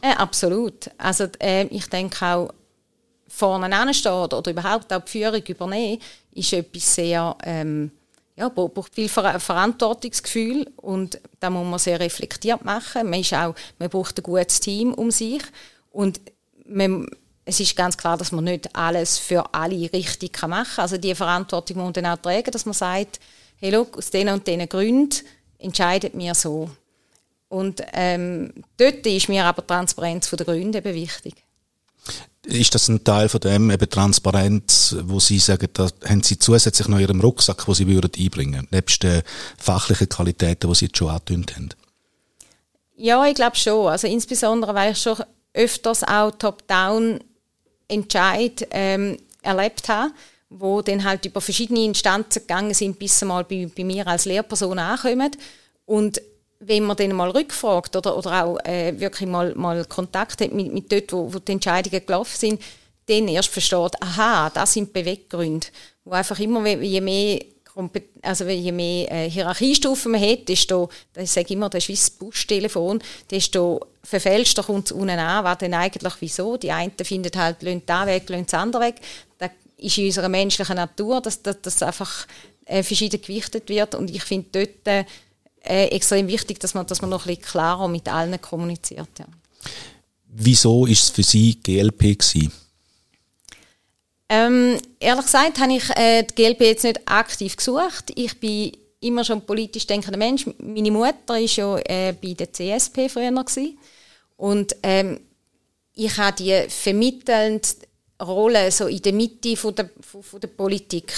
Äh, 0.00 0.12
absolut. 0.12 0.90
Also 0.96 1.26
äh, 1.40 1.66
ich 1.70 1.86
denke 1.86 2.24
auch, 2.24 2.50
vorne 3.28 3.74
anstehen 3.74 4.12
oder, 4.12 4.50
überhaupt 4.50 4.92
auch 4.92 5.02
die 5.02 5.10
Führung 5.10 5.42
übernehmen, 5.42 6.00
ist 6.32 6.52
etwas 6.52 6.94
sehr, 6.94 7.36
ähm, 7.44 7.90
ja, 8.36 8.48
braucht 8.48 8.94
viel 8.94 9.08
Ver 9.08 9.40
Verantwortungsgefühl 9.40 10.70
und 10.76 11.20
da 11.40 11.50
muss 11.50 11.66
man 11.66 11.78
sehr 11.78 11.98
reflektiert 11.98 12.64
machen. 12.64 13.08
Man, 13.08 13.20
ist 13.20 13.32
auch, 13.32 13.54
man 13.78 13.88
braucht 13.88 14.18
ein 14.18 14.22
gutes 14.22 14.60
Team 14.60 14.92
um 14.94 15.10
sich 15.10 15.42
und 15.90 16.20
man, 16.66 17.08
es 17.44 17.60
ist 17.60 17.76
ganz 17.76 17.96
klar, 17.96 18.16
dass 18.16 18.32
man 18.32 18.44
nicht 18.44 18.74
alles 18.76 19.18
für 19.18 19.54
alle 19.54 19.92
richtig 19.92 20.40
machen 20.42 20.66
kann. 20.74 20.82
Also 20.82 20.98
die 20.98 21.14
Verantwortung 21.14 21.78
muss 21.78 21.84
man 21.84 21.92
dann 21.94 22.06
auch 22.06 22.22
tragen, 22.22 22.50
dass 22.50 22.66
man 22.66 22.74
sagt, 22.74 23.20
hey, 23.58 23.70
look, 23.70 23.96
aus 23.96 24.10
diesen 24.10 24.28
und 24.28 24.46
diesen 24.46 24.68
Gründen 24.68 25.16
entscheidet 25.58 26.14
mir 26.14 26.34
so. 26.34 26.70
Und 27.48 27.82
ähm, 27.92 28.52
dort 28.76 29.06
ist 29.06 29.28
mir 29.28 29.44
aber 29.44 29.66
Transparenz 29.66 30.26
von 30.26 30.36
den 30.36 30.46
Gründen 30.46 30.76
eben 30.76 30.94
wichtig. 30.94 31.34
Ist 32.46 32.74
das 32.74 32.88
ein 32.88 33.02
Teil 33.02 33.28
von 33.28 33.40
dem 33.40 33.70
eben 33.70 33.90
Transparenz, 33.90 34.94
wo 35.02 35.18
Sie 35.18 35.40
sagen, 35.40 35.68
da 35.72 35.88
haben 36.08 36.22
Sie 36.22 36.38
zusätzlich 36.38 36.86
noch 36.86 36.98
in 36.98 37.02
Ihrem 37.02 37.20
Rucksack, 37.20 37.66
wo 37.66 37.74
Sie 37.74 37.88
würden 37.88 38.10
einbringen, 38.16 38.68
nebst 38.70 39.02
den 39.02 39.22
fachlichen 39.58 40.08
Qualitäten, 40.08 40.68
die 40.68 40.74
Sie 40.76 40.84
jetzt 40.86 40.96
schon 40.96 41.08
angetönt 41.08 41.56
haben? 41.56 41.70
Ja, 42.96 43.26
ich 43.26 43.34
glaube 43.34 43.56
schon. 43.56 43.88
Also 43.88 44.06
insbesondere, 44.06 44.74
weil 44.74 44.92
ich 44.92 44.98
schon 44.98 45.22
öfters 45.54 46.04
auch 46.04 46.30
Top-Down 46.30 47.20
Entscheid 47.88 48.66
ähm, 48.70 49.16
erlebt 49.42 49.88
habe, 49.88 50.12
wo 50.48 50.82
dann 50.82 51.04
halt 51.04 51.26
über 51.26 51.40
verschiedene 51.40 51.84
Instanzen 51.84 52.42
gegangen 52.42 52.74
sind, 52.74 52.98
bis 52.98 53.18
sie 53.18 53.24
mal 53.24 53.44
bei, 53.44 53.68
bei 53.74 53.84
mir 53.84 54.06
als 54.06 54.24
Lehrperson 54.24 54.78
ankommen. 54.78 55.30
Und 55.84 56.20
wenn 56.60 56.84
man 56.84 56.96
dann 56.96 57.12
mal 57.12 57.30
rückfragt 57.30 57.96
oder, 57.96 58.16
oder 58.16 58.44
auch 58.44 58.58
äh, 58.64 58.98
wirklich 58.98 59.28
mal, 59.28 59.54
mal 59.54 59.84
Kontakt 59.84 60.40
hat 60.40 60.52
mit, 60.52 60.72
mit 60.72 60.90
dort, 60.90 61.12
wo, 61.12 61.32
wo 61.32 61.38
die 61.38 61.52
Entscheidungen 61.52 62.04
gelaufen 62.04 62.36
sind, 62.36 62.62
dann 63.06 63.28
erst 63.28 63.50
versteht, 63.50 64.02
aha, 64.02 64.50
das 64.50 64.72
sind 64.72 64.92
Beweggründe. 64.92 65.66
Wo 66.04 66.12
einfach 66.12 66.38
immer, 66.40 66.66
je 66.66 67.00
mehr, 67.00 67.40
also 68.22 68.44
je 68.46 68.72
mehr 68.72 69.12
äh, 69.12 69.30
Hierarchiestufen 69.30 70.12
man 70.12 70.20
hat, 70.20 70.48
desto, 70.48 70.88
ich 71.16 71.30
sage 71.30 71.54
immer, 71.54 71.68
das 71.68 71.88
ist 71.88 72.18
wie 72.20 72.24
Buschtelefon, 72.24 73.02
desto 73.30 73.80
verfälschter 74.02 74.62
kommt 74.62 74.86
es 74.86 74.92
unten 74.92 75.10
an, 75.10 75.44
was 75.44 75.58
denn 75.58 75.74
eigentlich 75.74 76.14
wieso. 76.20 76.56
Die 76.56 76.72
einen 76.72 76.92
finden 77.02 77.38
halt, 77.38 77.62
lönt 77.62 77.88
da 77.88 78.06
weg, 78.06 78.28
lönt 78.28 78.52
das 78.52 78.60
andere 78.60 78.84
weg. 78.84 78.96
Das 79.38 79.50
ist 79.76 79.98
in 79.98 80.06
unserer 80.06 80.28
menschlichen 80.28 80.76
Natur, 80.76 81.20
dass 81.20 81.42
das 81.42 81.82
einfach 81.82 82.26
äh, 82.64 82.82
verschieden 82.82 83.20
gewichtet 83.20 83.68
wird 83.68 83.94
und 83.94 84.10
ich 84.10 84.24
finde 84.24 84.48
dort, 84.52 84.86
äh, 84.86 85.04
äh, 85.68 85.86
extrem 85.88 86.28
wichtig, 86.28 86.60
dass 86.60 86.74
man, 86.74 86.86
dass 86.86 87.00
man 87.00 87.10
noch 87.10 87.26
ein 87.26 87.36
bisschen 87.36 87.50
klarer 87.50 87.88
mit 87.88 88.08
allen 88.08 88.40
kommuniziert. 88.40 89.08
Ja. 89.18 89.26
Wieso 90.26 90.86
ist 90.86 91.04
es 91.04 91.10
für 91.10 91.22
Sie 91.22 91.58
GLP 91.60 92.18
gewesen? 92.18 92.52
Ähm, 94.28 94.78
ehrlich 94.98 95.24
gesagt 95.24 95.60
habe 95.60 95.72
ich 95.72 95.88
äh, 95.90 96.24
die 96.24 96.34
GLP 96.34 96.60
jetzt 96.62 96.84
nicht 96.84 97.00
aktiv 97.08 97.56
gesucht. 97.56 98.12
Ich 98.14 98.38
bin 98.40 98.72
immer 99.00 99.24
schon 99.24 99.38
ein 99.38 99.46
politisch 99.46 99.86
denkender 99.86 100.18
Mensch. 100.18 100.46
Meine 100.58 100.90
Mutter 100.90 101.14
war 101.26 101.38
ja 101.38 101.78
äh, 101.78 102.12
bei 102.12 102.32
der 102.32 102.52
CSP 102.52 103.08
früher 103.08 103.30
gewesen. 103.30 103.78
und 104.36 104.76
ähm, 104.82 105.20
ich 105.94 106.16
habe 106.18 106.36
die 106.36 106.68
vermittelnde 106.68 107.68
Rolle 108.22 108.70
so 108.70 108.86
in 108.86 109.02
der 109.02 109.12
Mitte 109.12 109.56
von 109.56 109.74
der, 109.74 109.90
von, 110.00 110.22
von 110.22 110.40
der 110.40 110.48
Politik 110.48 111.12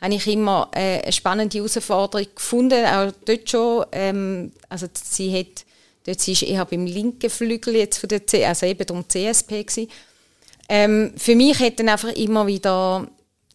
habe 0.00 0.14
ich 0.14 0.26
immer 0.26 0.70
äh, 0.74 1.02
eine 1.02 1.12
spannende 1.12 1.58
Herausforderung 1.58 2.26
gefunden, 2.34 2.84
auch 2.84 3.12
dort 3.24 3.48
schon. 3.48 3.86
Ähm, 3.92 4.52
also 4.68 4.86
sie 4.92 5.36
hat, 5.36 5.64
dort 6.06 6.20
sie 6.20 6.32
ist 6.32 6.42
eher 6.42 6.64
beim 6.64 6.86
linken 6.86 7.30
Flügel 7.30 7.76
jetzt 7.76 7.98
von 7.98 8.08
der 8.08 8.26
C, 8.26 8.44
also 8.44 8.66
eben 8.66 8.88
um 8.90 9.08
CSP 9.08 9.64
gewesen. 9.64 9.90
Ähm, 10.68 11.12
für 11.16 11.34
mich 11.36 11.58
hat 11.58 11.78
dann 11.78 11.88
einfach 11.88 12.12
immer 12.12 12.46
wieder 12.46 13.06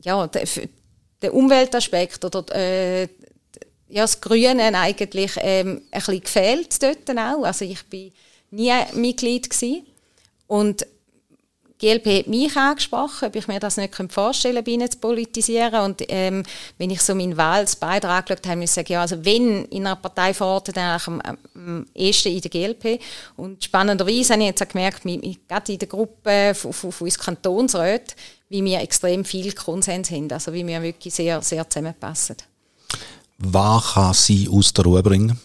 ja, 0.04 0.28
der, 0.28 0.48
der 1.22 1.34
Umweltaspekt 1.34 2.24
oder 2.24 2.46
äh, 2.56 3.04
ja, 3.90 4.04
das 4.04 4.22
Grüne 4.22 4.74
eigentlich 4.76 5.32
ähm, 5.42 5.82
ein 5.92 6.00
bisschen 6.00 6.22
gefehlt 6.22 6.84
dort 6.84 7.10
auch. 7.18 7.44
Also 7.44 7.66
ich 7.66 7.84
bin 7.86 8.12
nie 8.52 8.72
Mitglied 8.94 9.50
gewesen. 9.50 9.86
Und 10.48 10.86
GLP 11.80 12.20
hat 12.20 12.28
mich 12.28 12.58
angesprochen, 12.58 13.30
ob 13.30 13.36
ich 13.36 13.48
mir 13.48 13.60
das 13.60 13.78
nicht 13.78 13.96
vorstellen 14.10 14.64
könnte, 14.64 14.90
zu 14.90 14.98
politisieren. 14.98 15.82
Und 15.82 16.04
ähm, 16.10 16.44
wenn 16.78 16.90
ich 16.90 17.02
so 17.02 17.16
meinen 17.16 17.38
Wahlsbeitrag 17.38 18.30
angeschaut 18.30 18.48
habe, 18.48 18.60
muss 18.60 18.72
ich 18.72 18.76
sagen, 18.76 18.92
ja, 18.92 19.02
also 19.02 19.24
wenn 19.24 19.64
in 19.66 19.88
einer 19.88 19.96
Partei 19.96 20.34
verortet, 20.34 20.76
dann 20.76 20.92
eigentlich 20.92 21.08
am, 21.08 21.38
am 21.56 21.86
ehesten 21.96 22.34
in 22.34 22.42
der 22.42 22.52
GLP. 22.52 23.02
Und 23.38 23.64
spannenderweise 23.64 24.34
habe 24.34 24.44
ich 24.44 24.50
jetzt 24.50 24.62
auch 24.62 24.68
gemerkt, 24.68 25.04
gerade 25.04 25.72
in 25.72 25.80
der 25.80 25.88
Gruppe 25.88 26.54
von 26.54 26.94
uns 27.00 27.18
Kantonsräten, 27.18 28.14
wie 28.50 28.64
wir 28.64 28.82
extrem 28.82 29.24
viel 29.24 29.54
Konsens 29.54 30.12
haben, 30.12 30.30
also 30.32 30.52
wie 30.52 30.68
wir 30.68 30.82
wirklich 30.82 31.14
sehr, 31.14 31.42
sehr 31.42 31.70
zusammenpassen. 31.70 32.36
Was 33.38 33.94
kann 33.94 34.14
sie 34.14 34.50
aus 34.50 34.74
der 34.74 34.84
Ruhe 34.84 35.02
bringen? 35.02 35.40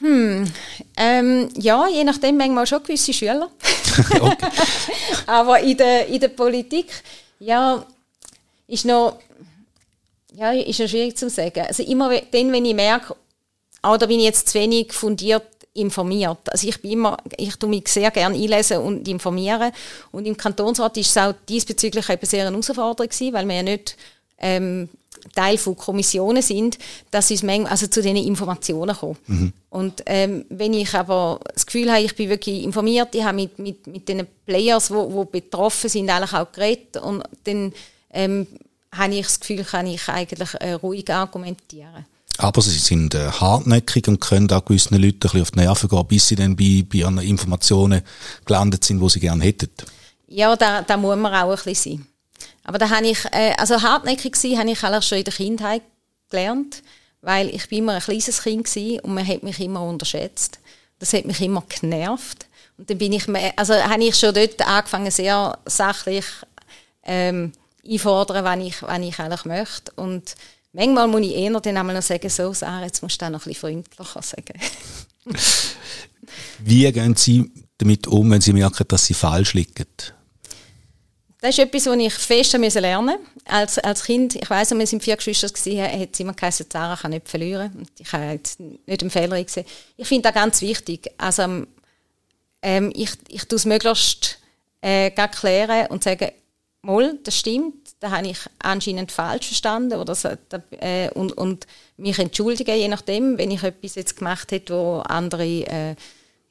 Hm, 0.00 0.50
ähm, 0.96 1.48
ja, 1.56 1.88
je 1.88 2.04
nachdem 2.04 2.36
manchmal 2.36 2.66
schon 2.66 2.82
gewisse 2.82 3.12
Schüler. 3.12 3.50
Aber 5.26 5.60
in 5.60 5.76
der, 5.76 6.06
in 6.06 6.20
der 6.20 6.28
Politik, 6.28 6.86
ja, 7.40 7.84
ist 8.68 8.84
noch, 8.84 9.18
ja, 10.34 10.52
ist 10.52 10.78
noch 10.78 10.88
schwierig 10.88 11.16
zu 11.16 11.28
sagen. 11.28 11.64
Also 11.66 11.82
immer 11.82 12.10
dann, 12.30 12.52
wenn 12.52 12.64
ich 12.64 12.74
merke, 12.74 13.16
oh, 13.82 13.96
da 13.96 14.06
bin 14.06 14.20
ich 14.20 14.26
jetzt 14.26 14.48
zu 14.48 14.58
wenig 14.58 14.92
fundiert 14.92 15.44
informiert. 15.74 16.38
Also 16.50 16.68
ich 16.68 16.80
bin 16.82 16.92
immer, 16.92 17.16
ich 17.36 17.56
tue 17.56 17.68
mich 17.68 17.88
sehr 17.88 18.10
gerne 18.10 18.34
einlesen 18.34 18.78
und 18.78 19.06
informieren. 19.06 19.72
Und 20.10 20.26
im 20.26 20.36
Kantonsrat 20.36 20.96
ist 20.96 21.10
es 21.10 21.16
auch 21.16 21.34
diesbezüglich 21.48 22.08
eben 22.08 22.26
sehr 22.26 22.46
eine 22.46 22.50
Herausforderung 22.50 23.08
gewesen, 23.08 23.32
weil 23.32 23.46
wir 23.46 23.56
ja 23.56 23.62
nicht 23.62 23.96
ähm, 24.38 24.88
Teil 25.34 25.58
von 25.58 25.76
Kommissionen 25.76 26.42
sind, 26.42 26.78
dass 27.10 27.28
sie 27.28 27.38
also 27.64 27.86
zu 27.86 28.02
diesen 28.02 28.16
Informationen 28.16 28.96
kommen. 28.96 29.16
Mhm. 29.26 29.52
Und 29.70 30.02
ähm, 30.06 30.44
wenn 30.48 30.72
ich 30.72 30.94
aber 30.94 31.40
das 31.52 31.66
Gefühl 31.66 31.90
habe, 31.90 32.02
ich 32.02 32.14
bin 32.14 32.28
wirklich 32.28 32.62
informiert, 32.62 33.14
ich 33.14 33.24
habe 33.24 33.36
mit, 33.36 33.58
mit, 33.58 33.86
mit 33.86 34.08
den 34.08 34.26
Players, 34.46 34.88
die 34.88 34.94
wo, 34.94 35.12
wo 35.12 35.24
betroffen 35.24 35.90
sind, 35.90 36.10
eigentlich 36.10 36.32
auch 36.32 36.50
geredet 36.52 36.96
und 36.98 37.22
dann 37.44 37.72
ähm, 38.10 38.46
habe 38.92 39.14
ich 39.14 39.26
das 39.26 39.40
Gefühl, 39.40 39.64
kann 39.64 39.86
ich 39.86 40.08
eigentlich 40.08 40.54
äh, 40.54 40.72
ruhig 40.72 41.12
argumentieren. 41.12 42.06
Aber 42.38 42.62
sie 42.62 42.78
sind 42.78 43.14
äh, 43.14 43.30
hartnäckig 43.30 44.06
und 44.06 44.20
können 44.20 44.50
auch 44.52 44.64
gewissen 44.64 44.94
Leuten 44.94 45.16
ein 45.16 45.18
bisschen 45.18 45.42
auf 45.42 45.50
die 45.50 45.58
Nerven 45.58 45.88
gehen, 45.88 46.06
bis 46.06 46.28
sie 46.28 46.36
dann 46.36 46.56
bei, 46.56 46.84
bei 46.90 47.04
einer 47.04 47.22
Informationen 47.22 48.02
gelandet 48.44 48.84
sind, 48.84 49.00
die 49.00 49.08
sie 49.08 49.20
gerne 49.20 49.44
hätten. 49.44 49.70
Ja, 50.28 50.54
da, 50.54 50.82
da 50.82 50.96
muss 50.96 51.16
man 51.16 51.34
auch 51.34 51.50
ein 51.50 51.56
bisschen 51.56 51.98
sein. 51.98 52.06
Aber 52.68 52.76
da 52.76 52.90
habe 52.90 53.06
ich, 53.06 53.24
äh, 53.32 53.54
also 53.56 53.80
hartnäckig 53.80 54.34
gewesen, 54.34 54.58
habe 54.58 54.70
ich 54.70 54.84
eigentlich 54.84 55.04
schon 55.06 55.16
in 55.16 55.24
der 55.24 55.32
Kindheit 55.32 55.82
gelernt, 56.28 56.82
weil 57.22 57.48
ich 57.48 57.66
bin 57.70 57.78
immer 57.78 57.94
ein 57.94 58.02
kleines 58.02 58.42
Kind 58.42 58.66
war 58.76 59.04
und 59.04 59.14
man 59.14 59.26
hat 59.26 59.42
mich 59.42 59.58
immer 59.58 59.82
unterschätzt. 59.82 60.58
Das 60.98 61.14
hat 61.14 61.24
mich 61.24 61.40
immer 61.40 61.64
genervt. 61.66 62.44
Und 62.76 62.90
dann 62.90 62.98
bin 62.98 63.14
ich, 63.14 63.26
also 63.56 63.72
habe 63.72 64.04
ich 64.04 64.14
schon 64.16 64.34
dort 64.34 64.60
angefangen, 64.60 65.10
sehr 65.10 65.58
sachlich 65.64 66.26
ähm, 67.04 67.52
einfordern, 67.88 68.44
was 68.44 68.58
ich, 68.58 68.82
was 68.82 69.00
ich 69.00 69.18
eigentlich 69.18 69.44
möchte. 69.46 69.92
Und 69.96 70.34
manchmal 70.74 71.08
muss 71.08 71.22
ich 71.22 71.36
eher 71.36 71.58
dann 71.60 71.76
einmal 71.78 71.94
noch 71.94 72.02
sagen, 72.02 72.28
so 72.28 72.52
Sarah, 72.52 72.84
jetzt 72.84 73.02
musst 73.02 73.22
du 73.22 73.24
auch 73.24 73.30
noch 73.30 73.46
ein 73.46 73.48
bisschen 73.48 73.60
freundlicher 73.60 74.20
sagen. 74.20 74.60
Wie 76.58 76.92
gehen 76.92 77.16
Sie 77.16 77.50
damit 77.78 78.06
um, 78.06 78.30
wenn 78.30 78.42
Sie 78.42 78.52
merken, 78.52 78.84
dass 78.88 79.06
Sie 79.06 79.14
falsch 79.14 79.54
liegen? 79.54 79.86
Das 81.40 81.50
ist 81.50 81.60
etwas, 81.60 81.86
was 81.86 81.96
ich 81.96 82.14
fest 82.14 82.52
lernen 82.54 83.18
musste. 83.20 83.28
Als, 83.44 83.78
als 83.78 84.04
Kind, 84.04 84.34
ich 84.34 84.50
weiss, 84.50 84.70
wir 84.72 84.86
sind 84.86 85.02
vier 85.02 85.16
Geschwister 85.16 85.48
waren, 85.48 86.00
hat 86.00 86.08
es 86.12 86.20
immer 86.20 86.34
gesagt, 86.34 86.72
Sarah 86.72 86.96
kann 86.96 87.12
nicht 87.12 87.28
verlieren. 87.28 87.86
Ich 87.98 88.12
habe 88.12 88.32
jetzt 88.32 88.58
nicht 88.58 89.00
einen 89.00 89.10
Fehler 89.10 89.42
gesehen. 89.42 89.64
Ich 89.96 90.08
finde 90.08 90.24
das 90.24 90.34
ganz 90.34 90.60
wichtig. 90.60 91.12
Also, 91.16 91.64
ähm, 92.62 92.92
ich, 92.94 93.10
ich 93.28 93.44
tue 93.44 93.56
es 93.56 93.66
möglichst 93.66 94.38
äh, 94.80 95.10
klären 95.10 95.86
und 95.86 96.02
sagen, 96.02 96.32
mal, 96.82 97.16
das 97.22 97.38
stimmt, 97.38 97.94
da 98.00 98.10
habe 98.10 98.28
ich 98.28 98.38
anscheinend 98.58 99.12
falsch 99.12 99.46
verstanden 99.46 99.98
oder 99.98 100.14
so, 100.14 100.30
äh, 100.80 101.10
und, 101.10 101.32
und 101.32 101.66
mich 101.96 102.18
entschuldigen, 102.18 102.76
je 102.76 102.88
nachdem, 102.88 103.38
wenn 103.38 103.50
ich 103.50 103.62
etwas 103.62 103.94
jetzt 103.94 104.16
gemacht 104.16 104.50
habe, 104.52 104.64
wo 104.68 104.98
andere 105.00 105.44
äh, 105.44 105.94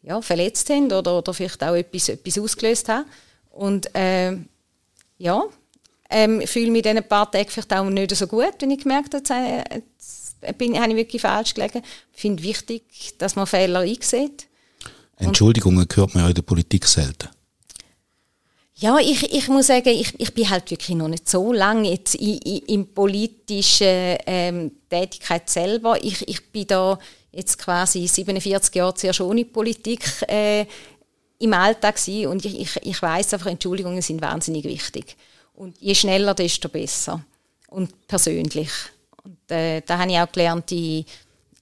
ja, 0.01 0.21
verletzt 0.21 0.69
haben 0.69 0.91
oder, 0.91 1.17
oder 1.17 1.33
vielleicht 1.33 1.63
auch 1.63 1.75
etwas, 1.75 2.09
etwas 2.09 2.37
ausgelöst 2.37 2.87
haben. 2.89 3.05
Und 3.51 3.93
äh, 3.95 4.37
ja, 5.17 5.43
ähm, 6.09 6.45
fühle 6.45 6.71
mich 6.71 6.85
in 6.85 6.97
ein 6.97 7.07
paar 7.07 7.29
Tagen 7.29 7.49
vielleicht 7.49 7.73
auch 7.73 7.89
nicht 7.89 8.15
so 8.15 8.27
gut, 8.27 8.53
wenn 8.59 8.71
ich 8.71 8.83
gemerkt 8.83 9.13
habe, 9.13 9.63
jetzt 9.73 10.57
bin, 10.57 10.79
habe 10.79 10.91
ich 10.91 10.95
wirklich 10.95 11.21
falsch 11.21 11.53
gelegen. 11.53 11.81
Ich 12.13 12.21
finde 12.21 12.41
es 12.41 12.47
wichtig, 12.47 13.15
dass 13.17 13.35
man 13.35 13.47
Fehler 13.47 13.81
einsieht. 13.81 14.47
Entschuldigungen 15.17 15.87
hört 15.93 16.13
man 16.13 16.23
ja 16.23 16.29
in 16.29 16.35
der 16.35 16.43
Politik 16.43 16.85
selten. 16.85 17.29
Ja, 18.79 18.99
ich, 18.99 19.33
ich 19.33 19.47
muss 19.47 19.67
sagen, 19.67 19.89
ich, 19.89 20.13
ich 20.19 20.33
bin 20.35 20.49
halt 20.49 20.69
wirklich 20.69 20.95
noch 20.95 21.07
nicht 21.07 21.27
so 21.27 21.51
lange 21.51 21.89
jetzt 21.89 22.13
in, 22.13 22.37
in, 22.37 22.57
in 22.67 22.93
politischen 22.93 24.17
ähm, 24.27 24.71
Tätigkeit 24.87 25.49
selber. 25.49 25.97
Ich, 26.03 26.27
ich 26.27 26.51
bin 26.51 26.67
da 26.67 26.99
jetzt 27.31 27.57
quasi 27.57 28.07
47 28.07 28.75
Jahre 28.75 28.93
zuerst 28.93 29.21
ohne 29.21 29.45
Politik 29.45 30.01
äh, 30.27 30.67
im 31.39 31.53
Alltag 31.53 31.95
gewesen 31.95 32.27
und 32.27 32.45
ich, 32.45 32.59
ich, 32.59 32.75
ich 32.83 33.01
weiß 33.01 33.33
einfach, 33.33 33.47
Entschuldigungen 33.47 34.01
sind 34.01 34.21
wahnsinnig 34.21 34.65
wichtig. 34.65 35.15
Und 35.53 35.79
je 35.79 35.95
schneller, 35.95 36.33
desto 36.33 36.69
besser. 36.69 37.23
Und 37.69 38.07
persönlich. 38.07 38.71
Und 39.23 39.51
äh, 39.51 39.81
da 39.81 39.97
habe 39.99 40.11
ich 40.11 40.17
auch 40.17 40.31
gelernt, 40.31 40.69
die 40.69 41.05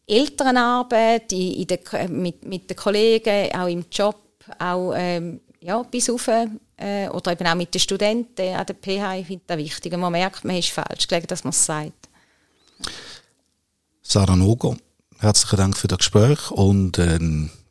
Elternarbeit, 0.07 1.31
die 1.31 1.61
in 1.61 1.67
der, 1.67 2.09
mit, 2.09 2.45
mit 2.45 2.69
den 2.69 2.77
Kollegen, 2.77 3.53
auch 3.55 3.67
im 3.67 3.85
Job, 3.91 4.21
auch 4.59 4.93
ähm, 4.95 5.41
ja, 5.61 5.81
bis 5.81 6.09
auf, 6.09 6.27
äh, 6.27 7.09
oder 7.09 7.31
eben 7.31 7.47
auch 7.47 7.55
mit 7.55 7.73
den 7.73 7.79
Studenten 7.79 8.53
an 8.53 8.65
der 8.65 8.75
PH, 8.75 9.17
ich 9.17 9.27
finde 9.27 9.43
das 9.47 9.57
wichtig. 9.57 9.97
man 9.97 10.11
merkt, 10.11 10.43
man 10.43 10.57
ist 10.57 10.69
falsch 10.69 11.07
gelegen, 11.07 11.27
dass 11.27 11.43
man 11.43 11.51
es 11.51 11.65
sagt. 11.65 12.09
Sarah 14.03 14.35
Nogo, 14.35 14.77
herzlichen 15.19 15.57
Dank 15.57 15.77
für 15.77 15.87
das 15.87 15.97
Gespräch 15.97 16.51
und 16.51 16.99
äh, 16.99 17.17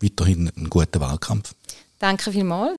weiterhin 0.02 0.50
einen 0.56 0.70
guten 0.70 1.00
Wahlkampf. 1.00 1.54
Danke 2.04 2.32
vielmals. 2.32 2.76